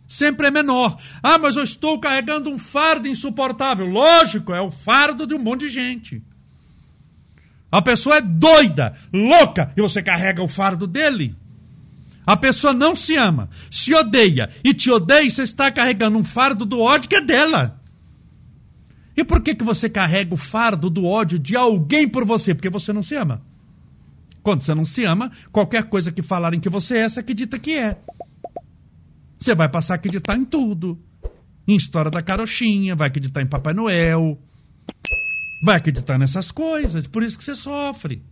Sempre 0.10 0.48
é 0.48 0.52
menor. 0.52 0.98
Ah, 1.22 1.38
mas 1.38 1.56
eu 1.56 1.63
estou 1.63 2.00
carregando 2.00 2.50
um 2.50 2.58
fardo 2.58 3.08
insuportável. 3.08 3.86
Lógico, 3.86 4.52
é 4.52 4.60
o 4.60 4.72
fardo 4.72 5.28
de 5.28 5.36
um 5.36 5.39
monte 5.39 5.67
de 5.67 5.69
gente. 5.69 6.24
A 7.72 7.80
pessoa 7.80 8.17
é 8.17 8.22
doida, 8.22 8.98
louca, 9.13 9.72
e 9.78 9.82
você 9.82 10.02
carrega 10.02 10.41
o 10.41 10.48
fardo 10.48 10.88
dele. 10.88 11.36
A 12.26 12.36
pessoa 12.36 12.74
não 12.74 12.95
se 12.95 13.15
ama, 13.15 13.52
se 13.69 13.93
odeia 13.93 14.50
e 14.63 14.74
te 14.74 14.89
odeia, 14.89 15.30
você 15.30 15.43
está 15.43 15.72
carregando 15.72 16.17
um 16.17 16.24
fardo 16.24 16.65
do 16.65 16.80
ódio 16.80 17.08
que 17.08 17.15
é 17.15 17.22
dela. 17.22 17.80
E 19.15 19.24
por 19.24 19.41
que, 19.41 19.54
que 19.54 19.63
você 19.63 19.88
carrega 19.88 20.34
o 20.34 20.38
fardo 20.38 20.89
do 20.89 21.06
ódio 21.06 21.38
de 21.38 21.56
alguém 21.56 22.08
por 22.08 22.26
você? 22.26 22.56
Porque 22.56 22.69
você 22.69 22.91
não 22.91 23.04
se 23.04 23.13
ama. 23.13 23.43
Quando 24.41 24.63
você 24.63 24.74
não 24.74 24.86
se 24.86 25.04
ama, 25.04 25.32
qualquer 25.52 25.84
coisa 25.84 26.12
que 26.12 26.24
falarem 26.24 26.60
que 26.60 26.69
você 26.69 26.98
é, 26.98 27.10
você 27.10 27.19
acredita 27.19 27.60
que 27.60 27.78
é. 27.78 27.98
Você 29.39 29.56
vai 29.56 29.69
passar 29.69 29.93
a 29.93 29.95
acreditar 29.95 30.36
em 30.36 30.43
tudo. 30.43 31.02
Em 31.67 31.75
história 31.75 32.12
da 32.12 32.21
carochinha, 32.21 32.95
vai 32.95 33.08
acreditar 33.08 33.41
em 33.41 33.47
Papai 33.47 33.73
Noel. 33.73 34.41
Vai 35.63 35.78
acreditar 35.78 36.17
nessas 36.17 36.52
coisas. 36.52 37.08
Por 37.08 37.23
isso 37.23 37.38
que 37.38 37.43
você 37.43 37.56
sofre. 37.56 38.23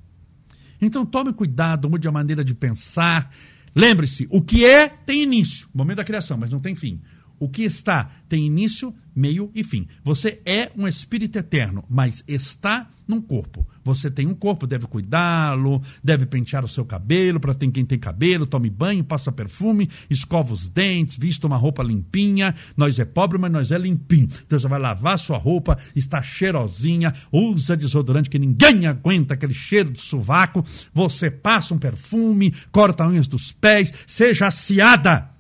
Então 0.82 1.06
tome 1.06 1.34
cuidado, 1.34 1.90
mude 1.90 2.08
a 2.08 2.12
maneira 2.12 2.44
de 2.44 2.54
pensar. 2.54 3.32
Lembre-se, 3.76 4.28
o 4.30 4.42
que 4.42 4.66
é 4.66 4.90
tem 4.90 5.24
início, 5.24 5.70
momento 5.74 5.98
da 5.98 6.04
criação, 6.04 6.38
mas 6.38 6.50
não 6.50 6.60
tem 6.60 6.76
fim. 6.76 7.02
O 7.40 7.50
que 7.50 7.64
está 7.64 8.10
tem 8.28 8.46
início, 8.46 8.94
meio 9.16 9.52
e 9.56 9.64
fim. 9.64 9.88
Você 10.04 10.42
é 10.46 10.72
um 10.78 10.88
espírito 10.88 11.38
eterno, 11.38 11.84
mas 11.90 12.24
está 12.28 12.90
num 13.08 13.22
corpo. 13.22 13.66
Você 13.84 14.12
tem 14.12 14.28
um 14.28 14.34
corpo, 14.34 14.68
deve 14.68 14.86
cuidá-lo, 14.86 15.82
deve 16.04 16.26
pentear 16.26 16.66
o 16.66 16.68
seu 16.68 16.84
cabelo, 16.84 17.40
para 17.40 17.56
quem 17.56 17.86
tem 17.86 17.98
cabelo, 17.98 18.46
tome 18.46 18.70
banho, 18.70 19.04
passa 19.04 19.32
perfume, 19.32 19.90
escova 20.10 20.54
os 20.54 20.68
dentes, 20.68 21.18
vista 21.18 21.48
uma 21.48 21.56
roupa 21.56 21.82
limpinha. 21.82 22.54
Nós 22.76 23.00
é 23.00 23.06
pobre, 23.06 23.38
mas 23.38 23.52
nós 23.52 23.72
é 23.72 23.78
limpinho. 23.78 24.28
Então 24.46 24.60
você 24.60 24.68
vai 24.68 24.80
lavar 24.80 25.18
sua 25.18 25.38
roupa, 25.38 25.78
está 25.96 26.22
cheirosinha, 26.22 27.14
usa 27.32 27.78
desodorante 27.78 28.30
que 28.30 28.38
ninguém 28.38 28.88
aguenta 28.88 29.36
aquele 29.36 29.54
cheiro 29.54 29.92
de 29.92 30.02
sovaco. 30.02 30.66
Você 30.94 31.32
passa 31.32 31.74
um 31.74 31.78
perfume, 31.78 32.54
corta 32.72 33.08
unhas 33.08 33.28
dos 33.28 33.54
pés, 33.54 33.94
seja 34.06 34.48
aciada 34.48 35.37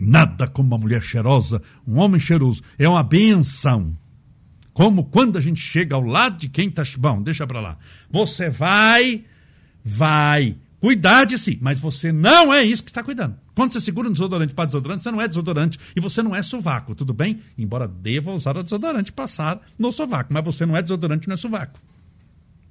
Nada 0.00 0.48
como 0.48 0.68
uma 0.68 0.78
mulher 0.78 1.02
cheirosa, 1.02 1.60
um 1.86 1.98
homem 1.98 2.18
cheiroso. 2.18 2.62
É 2.78 2.88
uma 2.88 3.02
benção. 3.02 3.96
Como 4.72 5.04
quando 5.04 5.36
a 5.36 5.40
gente 5.40 5.60
chega 5.60 5.94
ao 5.94 6.02
lado 6.02 6.38
de 6.38 6.48
quem 6.48 6.68
está. 6.68 6.82
Bom, 6.98 7.22
deixa 7.22 7.46
para 7.46 7.60
lá. 7.60 7.76
Você 8.10 8.48
vai, 8.48 9.24
vai 9.84 10.56
cuidar 10.80 11.26
de 11.26 11.36
si, 11.36 11.58
mas 11.60 11.78
você 11.78 12.10
não 12.10 12.52
é 12.52 12.64
isso 12.64 12.82
que 12.82 12.90
está 12.90 13.02
cuidando. 13.02 13.36
Quando 13.54 13.72
você 13.72 13.80
segura 13.80 14.08
um 14.08 14.12
desodorante 14.12 14.54
para 14.54 14.64
desodorante, 14.64 15.02
você 15.02 15.10
não 15.10 15.20
é 15.20 15.28
desodorante 15.28 15.78
e 15.94 16.00
você 16.00 16.22
não 16.22 16.34
é 16.34 16.42
sovaco, 16.42 16.94
tudo 16.94 17.12
bem? 17.12 17.38
Embora 17.58 17.86
deva 17.86 18.32
usar 18.32 18.56
o 18.56 18.62
desodorante 18.62 19.12
passar 19.12 19.60
no 19.78 19.92
sovaco, 19.92 20.32
mas 20.32 20.42
você 20.42 20.64
não 20.64 20.74
é 20.74 20.80
desodorante, 20.80 21.28
não 21.28 21.34
é 21.34 21.36
sovaco. 21.36 21.78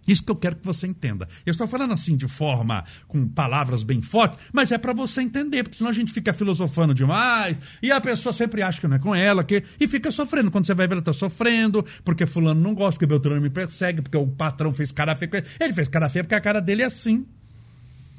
Isso 0.10 0.24
que 0.24 0.32
eu 0.32 0.36
quero 0.36 0.56
que 0.56 0.66
você 0.66 0.88
entenda. 0.88 1.28
Eu 1.46 1.52
estou 1.52 1.68
falando 1.68 1.94
assim 1.94 2.18
de 2.18 2.28
forma 2.28 2.84
com 3.08 3.28
palavras 3.28 3.84
bem 3.84 4.02
fortes, 4.02 4.40
mas 4.52 4.72
é 4.72 4.78
para 4.80 4.92
você 4.92 5.22
entender, 5.22 5.62
porque 5.62 5.78
senão 5.78 5.92
a 5.92 5.94
gente 5.94 6.12
fica 6.12 6.34
filosofando 6.34 6.96
demais 6.96 7.56
e 7.80 7.92
a 7.92 8.02
pessoa 8.02 8.34
sempre 8.34 8.64
acha 8.64 8.82
que 8.82 8.88
não 8.88 8.96
é 8.96 9.00
com 9.00 9.14
ela, 9.14 9.44
que 9.44 9.64
e 9.80 9.88
fica 9.88 10.12
sofrendo. 10.12 10.50
Quando 10.50 10.66
você 10.66 10.74
vai 10.74 10.88
ver, 10.88 10.94
ela 10.94 11.02
está 11.02 11.14
sofrendo, 11.14 11.86
porque 12.04 12.26
fulano 12.26 12.60
não 12.60 12.74
gosta, 12.74 12.94
porque 12.94 13.06
Beltrano 13.06 13.40
me 13.40 13.52
persegue, 13.52 14.02
porque 14.02 14.18
o 14.18 14.26
patrão 14.26 14.74
fez 14.74 14.92
cara 14.92 15.16
feia. 15.16 15.44
Ele 15.60 15.74
fez 15.74 15.88
cara 15.88 16.10
feia 16.10 16.24
porque 16.24 16.36
a 16.36 16.42
cara 16.42 16.60
dele 16.60 16.82
é 16.82 16.86
assim. 16.86 17.28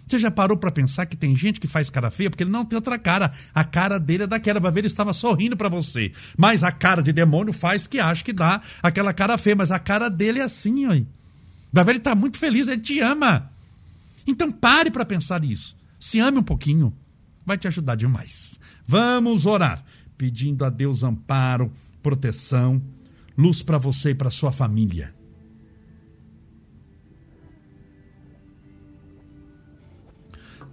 Você 0.07 0.19
já 0.19 0.31
parou 0.31 0.57
para 0.57 0.71
pensar 0.71 1.07
que 1.07 1.17
tem 1.17 1.37
gente 1.37 1.59
que 1.59 1.67
faz 1.67 1.91
cara 1.91 2.11
feia 2.11 2.31
porque 2.31 2.45
ele 2.45 2.51
não 2.51 2.65
tem 2.65 2.77
outra 2.77 2.99
cara. 3.01 3.33
A 3.53 3.65
cara 3.65 3.99
dele 3.99 4.25
é 4.25 4.27
daquela. 4.29 4.61
Vai 4.61 4.71
ver, 4.71 4.81
ele 4.81 4.87
estava 4.87 5.13
sorrindo 5.13 5.57
para 5.57 5.69
você. 5.69 6.13
Mas 6.37 6.63
a 6.63 6.71
cara 6.71 7.03
de 7.03 7.13
demônio 7.13 7.53
faz 7.53 7.87
que 7.87 7.99
acha 7.99 8.23
que 8.23 8.33
dá 8.33 8.61
aquela 8.81 9.13
cara 9.13 9.37
feia. 9.39 9.57
Mas 9.57 9.71
a 9.71 9.79
cara 9.79 10.09
dele 10.09 10.41
é 10.41 10.43
assim, 10.43 10.87
ó. 10.87 11.20
Davi 11.73 11.97
está 11.97 12.15
muito 12.15 12.39
feliz, 12.39 12.69
ele 12.69 12.81
te 12.81 13.01
ama. 13.01 13.51
Então 14.27 14.51
pare 14.51 14.91
para 14.91 15.05
pensar 15.05 15.41
nisso. 15.41 15.77
Se 15.99 16.19
ame 16.19 16.39
um 16.39 16.43
pouquinho, 16.43 16.93
vai 17.45 17.57
te 17.59 17.69
ajudar 17.69 17.95
demais. 17.95 18.59
Vamos 18.87 19.47
orar, 19.47 19.85
pedindo 20.17 20.65
a 20.65 20.71
Deus 20.71 21.03
amparo, 21.03 21.71
proteção, 22.03 22.83
luz 23.37 23.63
para 23.63 23.79
você 23.79 24.11
e 24.11 24.15
para 24.15 24.31
sua 24.31 24.53
família. 24.53 25.15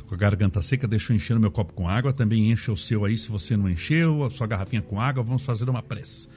Com 0.08 0.16
a 0.16 0.18
garganta 0.18 0.62
seca, 0.64 0.88
deixa 0.88 1.12
eu 1.12 1.18
encher 1.18 1.36
o 1.36 1.40
meu 1.40 1.52
copo 1.52 1.74
com 1.74 1.90
água. 1.90 2.14
Também 2.14 2.50
encha 2.50 2.72
o 2.72 2.78
seu 2.78 3.04
aí, 3.04 3.18
se 3.18 3.28
você 3.28 3.58
não 3.58 3.70
encheu, 3.70 4.24
a 4.24 4.32
sua 4.32 4.48
garrafinha 4.48 4.82
com 4.82 5.02
água. 5.02 5.22
Vamos 5.22 5.44
fazer 5.44 5.70
uma 5.70 5.84
prece. 5.84 6.30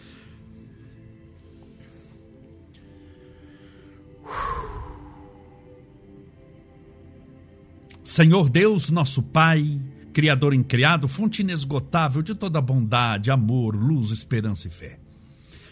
Senhor 8.10 8.48
Deus, 8.48 8.90
nosso 8.90 9.22
Pai, 9.22 9.80
Criador 10.12 10.52
incriado, 10.52 11.06
fonte 11.06 11.42
inesgotável 11.42 12.22
de 12.22 12.34
toda 12.34 12.60
bondade, 12.60 13.30
amor, 13.30 13.76
luz, 13.76 14.10
esperança 14.10 14.66
e 14.66 14.70
fé. 14.70 14.98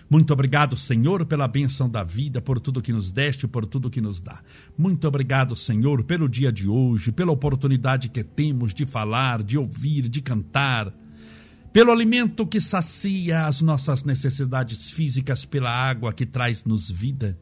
Muito 0.08 0.32
obrigado, 0.32 0.76
Senhor, 0.76 1.26
pela 1.26 1.48
benção 1.48 1.90
da 1.90 2.04
vida, 2.04 2.40
por 2.40 2.60
tudo 2.60 2.80
que 2.80 2.92
nos 2.92 3.10
deste, 3.10 3.48
por 3.48 3.66
tudo 3.66 3.90
que 3.90 4.00
nos 4.00 4.20
dá. 4.20 4.40
Muito 4.78 5.08
obrigado, 5.08 5.56
Senhor, 5.56 6.04
pelo 6.04 6.28
dia 6.28 6.52
de 6.52 6.68
hoje, 6.68 7.10
pela 7.10 7.32
oportunidade 7.32 8.08
que 8.08 8.22
temos 8.22 8.72
de 8.72 8.86
falar, 8.86 9.42
de 9.42 9.58
ouvir, 9.58 10.08
de 10.08 10.22
cantar, 10.22 10.94
pelo 11.72 11.90
alimento 11.90 12.46
que 12.46 12.60
sacia 12.60 13.46
as 13.46 13.60
nossas 13.60 14.04
necessidades 14.04 14.92
físicas, 14.92 15.44
pela 15.44 15.72
água 15.72 16.12
que 16.12 16.24
traz-nos 16.24 16.88
vida 16.88 17.36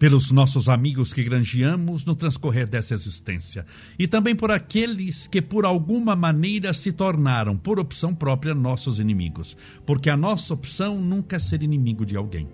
pelos 0.00 0.30
nossos 0.30 0.66
amigos 0.66 1.12
que 1.12 1.22
granjeamos 1.22 2.06
no 2.06 2.16
transcorrer 2.16 2.66
dessa 2.66 2.94
existência, 2.94 3.66
e 3.98 4.08
também 4.08 4.34
por 4.34 4.50
aqueles 4.50 5.26
que 5.26 5.42
por 5.42 5.66
alguma 5.66 6.16
maneira 6.16 6.72
se 6.72 6.90
tornaram, 6.90 7.54
por 7.54 7.78
opção 7.78 8.14
própria, 8.14 8.54
nossos 8.54 8.98
inimigos, 8.98 9.54
porque 9.84 10.08
a 10.08 10.16
nossa 10.16 10.54
opção 10.54 10.98
nunca 10.98 11.36
é 11.36 11.38
ser 11.38 11.62
inimigo 11.62 12.06
de 12.06 12.16
alguém. 12.16 12.48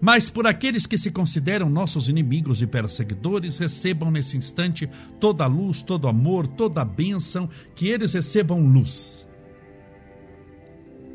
Mas 0.00 0.28
por 0.28 0.44
aqueles 0.44 0.86
que 0.86 0.98
se 0.98 1.12
consideram 1.12 1.70
nossos 1.70 2.08
inimigos 2.08 2.60
e 2.60 2.66
perseguidores, 2.66 3.56
recebam 3.56 4.10
nesse 4.10 4.36
instante 4.36 4.90
toda 5.20 5.44
a 5.44 5.46
luz, 5.46 5.82
todo 5.82 6.08
amor, 6.08 6.48
toda 6.48 6.82
a 6.82 6.84
bênção, 6.84 7.48
que 7.76 7.86
eles 7.86 8.12
recebam 8.12 8.66
luz 8.66 9.23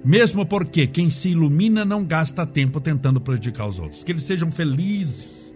mesmo 0.04 0.46
porque 0.46 0.88
quem 0.88 1.10
se 1.10 1.30
ilumina 1.30 1.84
não 1.84 2.06
gasta 2.06 2.46
tempo 2.46 2.80
tentando 2.80 3.20
prejudicar 3.20 3.68
os 3.68 3.80
outros. 3.80 4.04
Que 4.04 4.12
eles 4.12 4.24
sejam 4.24 4.52
felizes. 4.52 5.54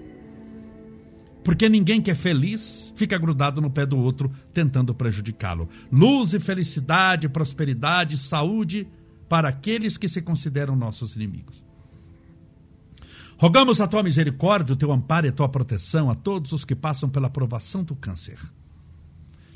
Porque 1.43 1.67
ninguém 1.67 2.01
que 2.01 2.11
é 2.11 2.15
feliz 2.15 2.93
fica 2.95 3.17
grudado 3.17 3.61
no 3.61 3.69
pé 3.69 3.85
do 3.85 3.97
outro 3.97 4.31
tentando 4.53 4.93
prejudicá-lo. 4.93 5.67
Luz 5.91 6.33
e 6.33 6.39
felicidade, 6.39 7.29
prosperidade, 7.29 8.17
saúde 8.17 8.87
para 9.27 9.49
aqueles 9.49 9.97
que 9.97 10.07
se 10.07 10.21
consideram 10.21 10.75
nossos 10.75 11.15
inimigos. 11.15 11.63
Rogamos 13.37 13.81
a 13.81 13.87
tua 13.87 14.03
misericórdia, 14.03 14.73
o 14.73 14.77
teu 14.77 14.91
amparo 14.91 15.25
e 15.25 15.29
a 15.29 15.33
tua 15.33 15.49
proteção 15.49 16.09
a 16.09 16.15
todos 16.15 16.53
os 16.53 16.63
que 16.63 16.75
passam 16.75 17.09
pela 17.09 17.29
provação 17.29 17.83
do 17.83 17.95
câncer 17.95 18.39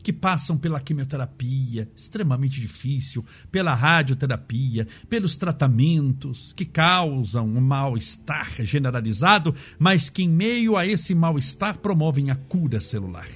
que 0.08 0.14
passam 0.14 0.56
pela 0.56 0.80
quimioterapia, 0.80 1.92
extremamente 1.94 2.62
difícil, 2.62 3.26
pela 3.52 3.74
radioterapia, 3.74 4.88
pelos 5.10 5.36
tratamentos 5.36 6.54
que 6.54 6.64
causam 6.64 7.46
um 7.46 7.60
mal-estar 7.60 8.64
generalizado, 8.64 9.54
mas 9.78 10.10
que, 10.10 10.24
em 10.24 10.30
meio 10.30 10.78
a 10.78 10.88
esse 10.88 11.14
mal-estar, 11.14 11.80
promovem 11.80 12.32
a 12.32 12.36
cura 12.38 12.80
celular. 12.80 13.28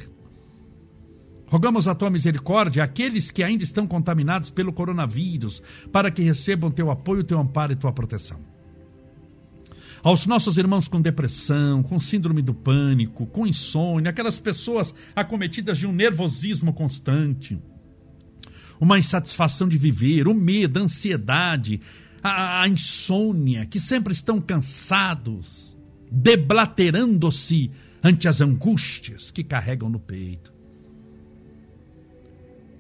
Rogamos 1.48 1.90
a 1.90 1.94
tua 1.94 2.10
misericórdia 2.10 2.86
àqueles 2.86 3.30
que 3.30 3.44
ainda 3.44 3.66
estão 3.66 3.86
contaminados 3.86 4.50
pelo 4.50 4.72
coronavírus, 4.72 5.62
para 5.92 6.10
que 6.10 6.22
recebam 6.22 6.72
teu 6.72 6.90
apoio, 6.90 7.22
teu 7.22 7.38
amparo 7.38 7.74
e 7.74 7.76
tua 7.76 7.92
proteção 7.92 8.51
aos 10.04 10.26
nossos 10.26 10.58
irmãos 10.58 10.88
com 10.88 11.02
depressão, 11.02 11.84
com 11.84 12.00
síndrome 12.00 12.42
do 12.42 12.54
pânico, 12.54 13.28
com 13.28 13.46
insônia, 13.46 14.10
aquelas 14.10 14.40
pessoas 14.40 14.94
acometidas 15.16 15.78
de 15.78 15.86
um 15.86 15.92
nervosismo 15.92 16.74
constante, 16.74 17.60
uma 18.80 18.98
insatisfação 18.98 19.68
de 19.68 19.78
viver, 19.78 20.28
o 20.28 20.34
medo, 20.34 20.80
a 20.80 20.84
ansiedade, 20.84 21.82
a, 22.24 22.64
a 22.64 22.68
insônia, 22.68 23.66
que 23.66 23.80
sempre 23.80 24.12
estão 24.12 24.42
cansados, 24.42 25.78
deblaterando-se 26.12 27.70
ante 28.04 28.28
as 28.28 28.42
angústias 28.42 29.30
que 29.30 29.44
carregam 29.44 29.90
no 29.90 30.00
peito. 30.00 30.52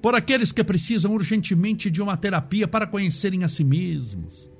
Por 0.01 0.15
aqueles 0.15 0.51
que 0.51 0.63
precisam 0.63 1.13
urgentemente 1.13 1.91
de 1.91 2.01
uma 2.01 2.17
terapia 2.17 2.67
para 2.67 2.87
conhecerem 2.87 3.43
a 3.43 3.47
si 3.47 3.63
mesmos 3.63 4.50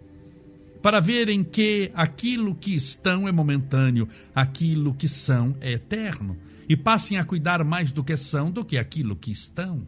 para 0.82 1.00
verem 1.00 1.44
que 1.44 1.92
aquilo 1.94 2.56
que 2.56 2.76
estão 2.76 3.28
é 3.28 3.32
momentâneo, 3.32 4.08
aquilo 4.34 4.94
que 4.94 5.08
são 5.08 5.56
é 5.62 5.74
eterno, 5.74 6.38
e 6.68 6.76
passem 6.76 7.18
a 7.18 7.24
cuidar 7.24 7.64
mais 7.64 7.92
do 7.92 8.04
que 8.04 8.18
são 8.18 8.50
do 8.50 8.66
que 8.66 8.78
aquilo 8.78 9.16
que 9.16 9.32
estão. 9.32 9.88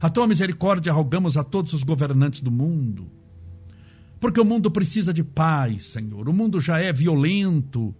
A 0.00 0.08
tua 0.08 0.26
misericórdia 0.26 0.92
rogamos 0.92 1.36
a 1.36 1.44
todos 1.44 1.72
os 1.72 1.82
governantes 1.82 2.40
do 2.40 2.50
mundo, 2.50 3.10
porque 4.18 4.40
o 4.40 4.44
mundo 4.44 4.70
precisa 4.70 5.12
de 5.12 5.24
paz, 5.24 5.84
Senhor. 5.86 6.28
O 6.28 6.32
mundo 6.32 6.60
já 6.60 6.78
é 6.78 6.92
violento 6.92 7.94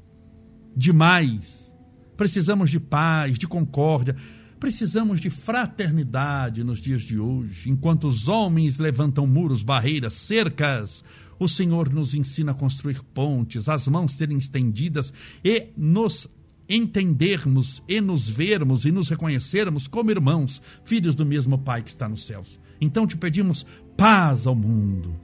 demais. 0.74 1.72
Precisamos 2.16 2.70
de 2.70 2.78
paz, 2.78 3.38
de 3.38 3.48
concórdia. 3.48 4.16
Precisamos 4.60 5.20
de 5.20 5.28
fraternidade 5.28 6.62
nos 6.62 6.80
dias 6.80 7.02
de 7.02 7.18
hoje, 7.18 7.68
enquanto 7.68 8.06
os 8.06 8.28
homens 8.28 8.78
levantam 8.78 9.26
muros, 9.26 9.64
barreiras, 9.64 10.12
cercas, 10.12 11.02
o 11.44 11.48
Senhor 11.48 11.92
nos 11.92 12.14
ensina 12.14 12.52
a 12.52 12.54
construir 12.54 13.02
pontes, 13.02 13.68
as 13.68 13.88
mãos 13.88 14.12
serem 14.12 14.38
estendidas 14.38 15.12
e 15.44 15.68
nos 15.76 16.28
entendermos 16.68 17.82
e 17.88 18.00
nos 18.00 18.30
vermos 18.30 18.84
e 18.84 18.92
nos 18.92 19.08
reconhecermos 19.08 19.86
como 19.86 20.10
irmãos, 20.10 20.62
filhos 20.84 21.14
do 21.14 21.26
mesmo 21.26 21.58
Pai 21.58 21.82
que 21.82 21.90
está 21.90 22.08
nos 22.08 22.24
céus. 22.24 22.58
Então 22.80 23.06
te 23.06 23.16
pedimos 23.16 23.66
paz 23.96 24.46
ao 24.46 24.54
mundo. 24.54 25.14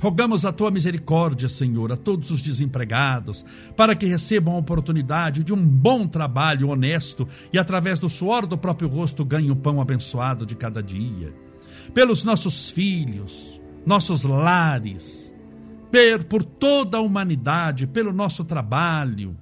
Rogamos 0.00 0.44
a 0.44 0.52
tua 0.52 0.70
misericórdia, 0.70 1.48
Senhor, 1.48 1.90
a 1.90 1.96
todos 1.96 2.30
os 2.30 2.40
desempregados, 2.40 3.44
para 3.76 3.96
que 3.96 4.06
recebam 4.06 4.54
a 4.54 4.58
oportunidade 4.58 5.42
de 5.42 5.52
um 5.52 5.60
bom 5.60 6.06
trabalho 6.06 6.68
honesto 6.68 7.26
e, 7.52 7.58
através 7.58 7.98
do 7.98 8.08
suor 8.08 8.46
do 8.46 8.56
próprio 8.56 8.88
rosto, 8.88 9.24
ganhem 9.24 9.50
o 9.50 9.56
pão 9.56 9.80
abençoado 9.80 10.46
de 10.46 10.54
cada 10.54 10.80
dia. 10.80 11.34
Pelos 11.92 12.22
nossos 12.22 12.70
filhos, 12.70 13.57
nossos 13.88 14.24
lares, 14.24 15.32
por 16.28 16.44
toda 16.44 16.98
a 16.98 17.00
humanidade, 17.00 17.86
pelo 17.86 18.12
nosso 18.12 18.44
trabalho, 18.44 19.34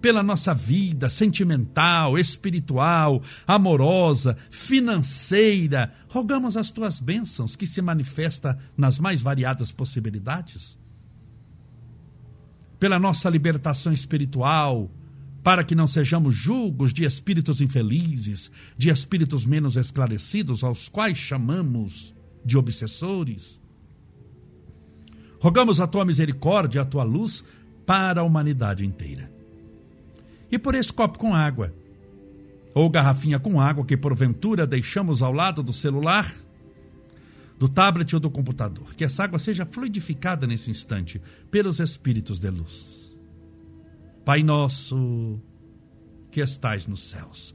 pela 0.00 0.22
nossa 0.22 0.54
vida 0.54 1.10
sentimental, 1.10 2.18
espiritual, 2.18 3.20
amorosa, 3.46 4.38
financeira. 4.50 5.92
Rogamos 6.08 6.56
as 6.56 6.70
tuas 6.70 6.98
bênçãos 6.98 7.56
que 7.56 7.66
se 7.66 7.82
manifesta 7.82 8.58
nas 8.74 8.98
mais 8.98 9.20
variadas 9.20 9.70
possibilidades. 9.70 10.78
Pela 12.80 12.98
nossa 12.98 13.28
libertação 13.28 13.92
espiritual, 13.92 14.90
para 15.42 15.62
que 15.62 15.74
não 15.74 15.86
sejamos 15.86 16.34
julgos 16.34 16.94
de 16.94 17.04
espíritos 17.04 17.60
infelizes, 17.60 18.50
de 18.78 18.88
espíritos 18.88 19.44
menos 19.44 19.76
esclarecidos, 19.76 20.64
aos 20.64 20.88
quais 20.88 21.18
chamamos 21.18 22.16
de 22.48 22.56
obsessores. 22.56 23.60
Rogamos 25.38 25.78
a 25.80 25.86
tua 25.86 26.04
misericórdia, 26.04 26.80
a 26.80 26.84
tua 26.84 27.04
luz 27.04 27.44
para 27.84 28.22
a 28.22 28.24
humanidade 28.24 28.86
inteira. 28.86 29.30
E 30.50 30.58
por 30.58 30.74
esse 30.74 30.90
copo 30.90 31.18
com 31.18 31.34
água, 31.34 31.74
ou 32.74 32.88
garrafinha 32.88 33.38
com 33.38 33.60
água 33.60 33.84
que 33.84 33.96
porventura 33.96 34.66
deixamos 34.66 35.20
ao 35.20 35.30
lado 35.30 35.62
do 35.62 35.74
celular, 35.74 36.34
do 37.58 37.68
tablet 37.68 38.14
ou 38.14 38.20
do 38.20 38.30
computador, 38.30 38.94
que 38.94 39.04
essa 39.04 39.24
água 39.24 39.38
seja 39.38 39.66
fluidificada 39.66 40.46
nesse 40.46 40.70
instante 40.70 41.20
pelos 41.50 41.80
espíritos 41.80 42.38
de 42.38 42.48
luz. 42.48 43.14
Pai 44.24 44.42
nosso, 44.42 45.38
que 46.30 46.40
estais 46.40 46.86
nos 46.86 47.02
céus, 47.10 47.54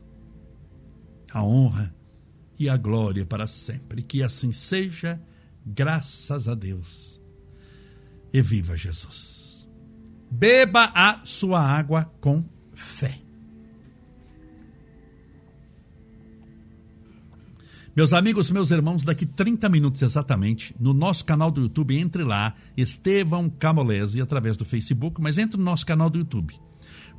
a 1.31 1.43
honra 1.43 1.93
e 2.59 2.69
a 2.69 2.77
glória 2.77 3.25
para 3.25 3.47
sempre. 3.47 4.01
Que 4.01 4.23
assim 4.23 4.53
seja 4.53 5.19
Graças 5.65 6.47
a 6.47 6.55
Deus. 6.55 7.21
E 8.33 8.41
viva 8.41 8.75
Jesus. 8.75 9.67
Beba 10.29 10.91
a 10.95 11.21
sua 11.25 11.61
água 11.61 12.11
com 12.21 12.43
fé. 12.73 13.19
Meus 17.93 18.13
amigos, 18.13 18.49
meus 18.49 18.71
irmãos, 18.71 19.03
daqui 19.03 19.25
30 19.25 19.67
minutos 19.67 20.01
exatamente, 20.01 20.73
no 20.79 20.93
nosso 20.93 21.25
canal 21.25 21.51
do 21.51 21.63
YouTube, 21.63 21.97
entre 21.97 22.23
lá, 22.23 22.55
Estevão 22.77 23.49
Camolese, 23.49 24.21
através 24.21 24.55
do 24.55 24.63
Facebook, 24.63 25.21
mas 25.21 25.37
entre 25.37 25.57
no 25.57 25.63
nosso 25.65 25.85
canal 25.85 26.09
do 26.09 26.17
YouTube. 26.17 26.57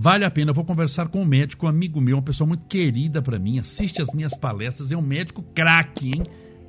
Vale 0.03 0.25
a 0.25 0.31
pena, 0.33 0.51
eu 0.51 0.55
vou 0.55 0.65
conversar 0.65 1.07
com 1.07 1.23
um 1.23 1.25
médico, 1.25 1.65
um 1.65 1.69
amigo 1.69 2.01
meu, 2.01 2.17
uma 2.17 2.23
pessoa 2.25 2.45
muito 2.45 2.67
querida 2.67 3.23
para 3.23 3.38
mim, 3.38 3.61
assiste 3.61 4.03
as 4.03 4.12
minhas 4.12 4.35
palestras, 4.35 4.91
é 4.91 4.97
um 4.97 5.01
médico 5.01 5.45
craque, 5.55 6.09
hein? 6.09 6.25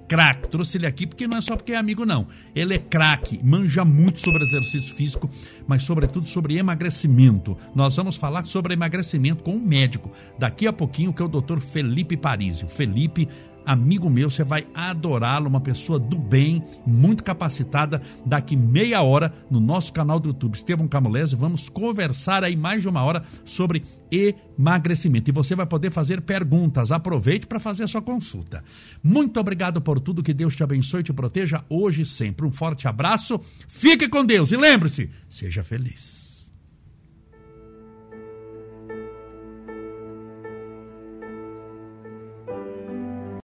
craque. 0.07 0.47
Trouxe 0.49 0.77
ele 0.77 0.85
aqui 0.85 1.07
porque 1.07 1.27
não 1.27 1.37
é 1.37 1.41
só 1.41 1.55
porque 1.55 1.71
é 1.71 1.77
amigo, 1.77 2.05
não. 2.05 2.27
Ele 2.55 2.75
é 2.75 2.77
craque, 2.77 3.39
manja 3.43 3.83
muito 3.83 4.19
sobre 4.19 4.43
exercício 4.43 4.93
físico, 4.93 5.27
mas 5.65 5.81
sobretudo 5.81 6.27
sobre 6.27 6.59
emagrecimento. 6.59 7.57
Nós 7.73 7.95
vamos 7.95 8.15
falar 8.15 8.45
sobre 8.45 8.75
emagrecimento 8.75 9.43
com 9.43 9.55
um 9.55 9.59
médico 9.59 10.11
daqui 10.37 10.67
a 10.67 10.73
pouquinho, 10.73 11.11
que 11.11 11.21
é 11.23 11.25
o 11.25 11.29
doutor 11.29 11.59
Felipe 11.59 12.15
Parísio. 12.15 12.67
Felipe 12.67 13.27
amigo 13.65 14.09
meu, 14.09 14.29
você 14.29 14.43
vai 14.43 14.67
adorá-lo, 14.73 15.47
uma 15.47 15.61
pessoa 15.61 15.99
do 15.99 16.17
bem, 16.17 16.63
muito 16.85 17.23
capacitada. 17.23 18.01
Daqui 18.25 18.55
meia 18.55 19.01
hora, 19.01 19.33
no 19.49 19.59
nosso 19.59 19.93
canal 19.93 20.19
do 20.19 20.29
YouTube, 20.29 20.55
Estevão 20.55 20.87
Camolese, 20.87 21.35
vamos 21.35 21.69
conversar 21.69 22.43
aí 22.43 22.55
mais 22.55 22.81
de 22.81 22.87
uma 22.87 23.03
hora 23.03 23.23
sobre 23.45 23.83
emagrecimento. 24.11 25.29
E 25.29 25.33
você 25.33 25.55
vai 25.55 25.65
poder 25.65 25.91
fazer 25.91 26.21
perguntas. 26.21 26.91
Aproveite 26.91 27.47
para 27.47 27.59
fazer 27.59 27.83
a 27.83 27.87
sua 27.87 28.01
consulta. 28.01 28.63
Muito 29.03 29.39
obrigado 29.39 29.81
por 29.81 29.99
tudo, 29.99 30.23
que 30.23 30.33
Deus 30.33 30.55
te 30.55 30.63
abençoe 30.63 31.01
e 31.01 31.03
te 31.03 31.13
proteja 31.13 31.63
hoje 31.69 32.01
e 32.03 32.05
sempre. 32.05 32.45
Um 32.45 32.51
forte 32.51 32.87
abraço, 32.87 33.39
fique 33.67 34.07
com 34.07 34.25
Deus 34.25 34.51
e 34.51 34.57
lembre-se, 34.57 35.09
seja 35.27 35.63
feliz. 35.63 36.22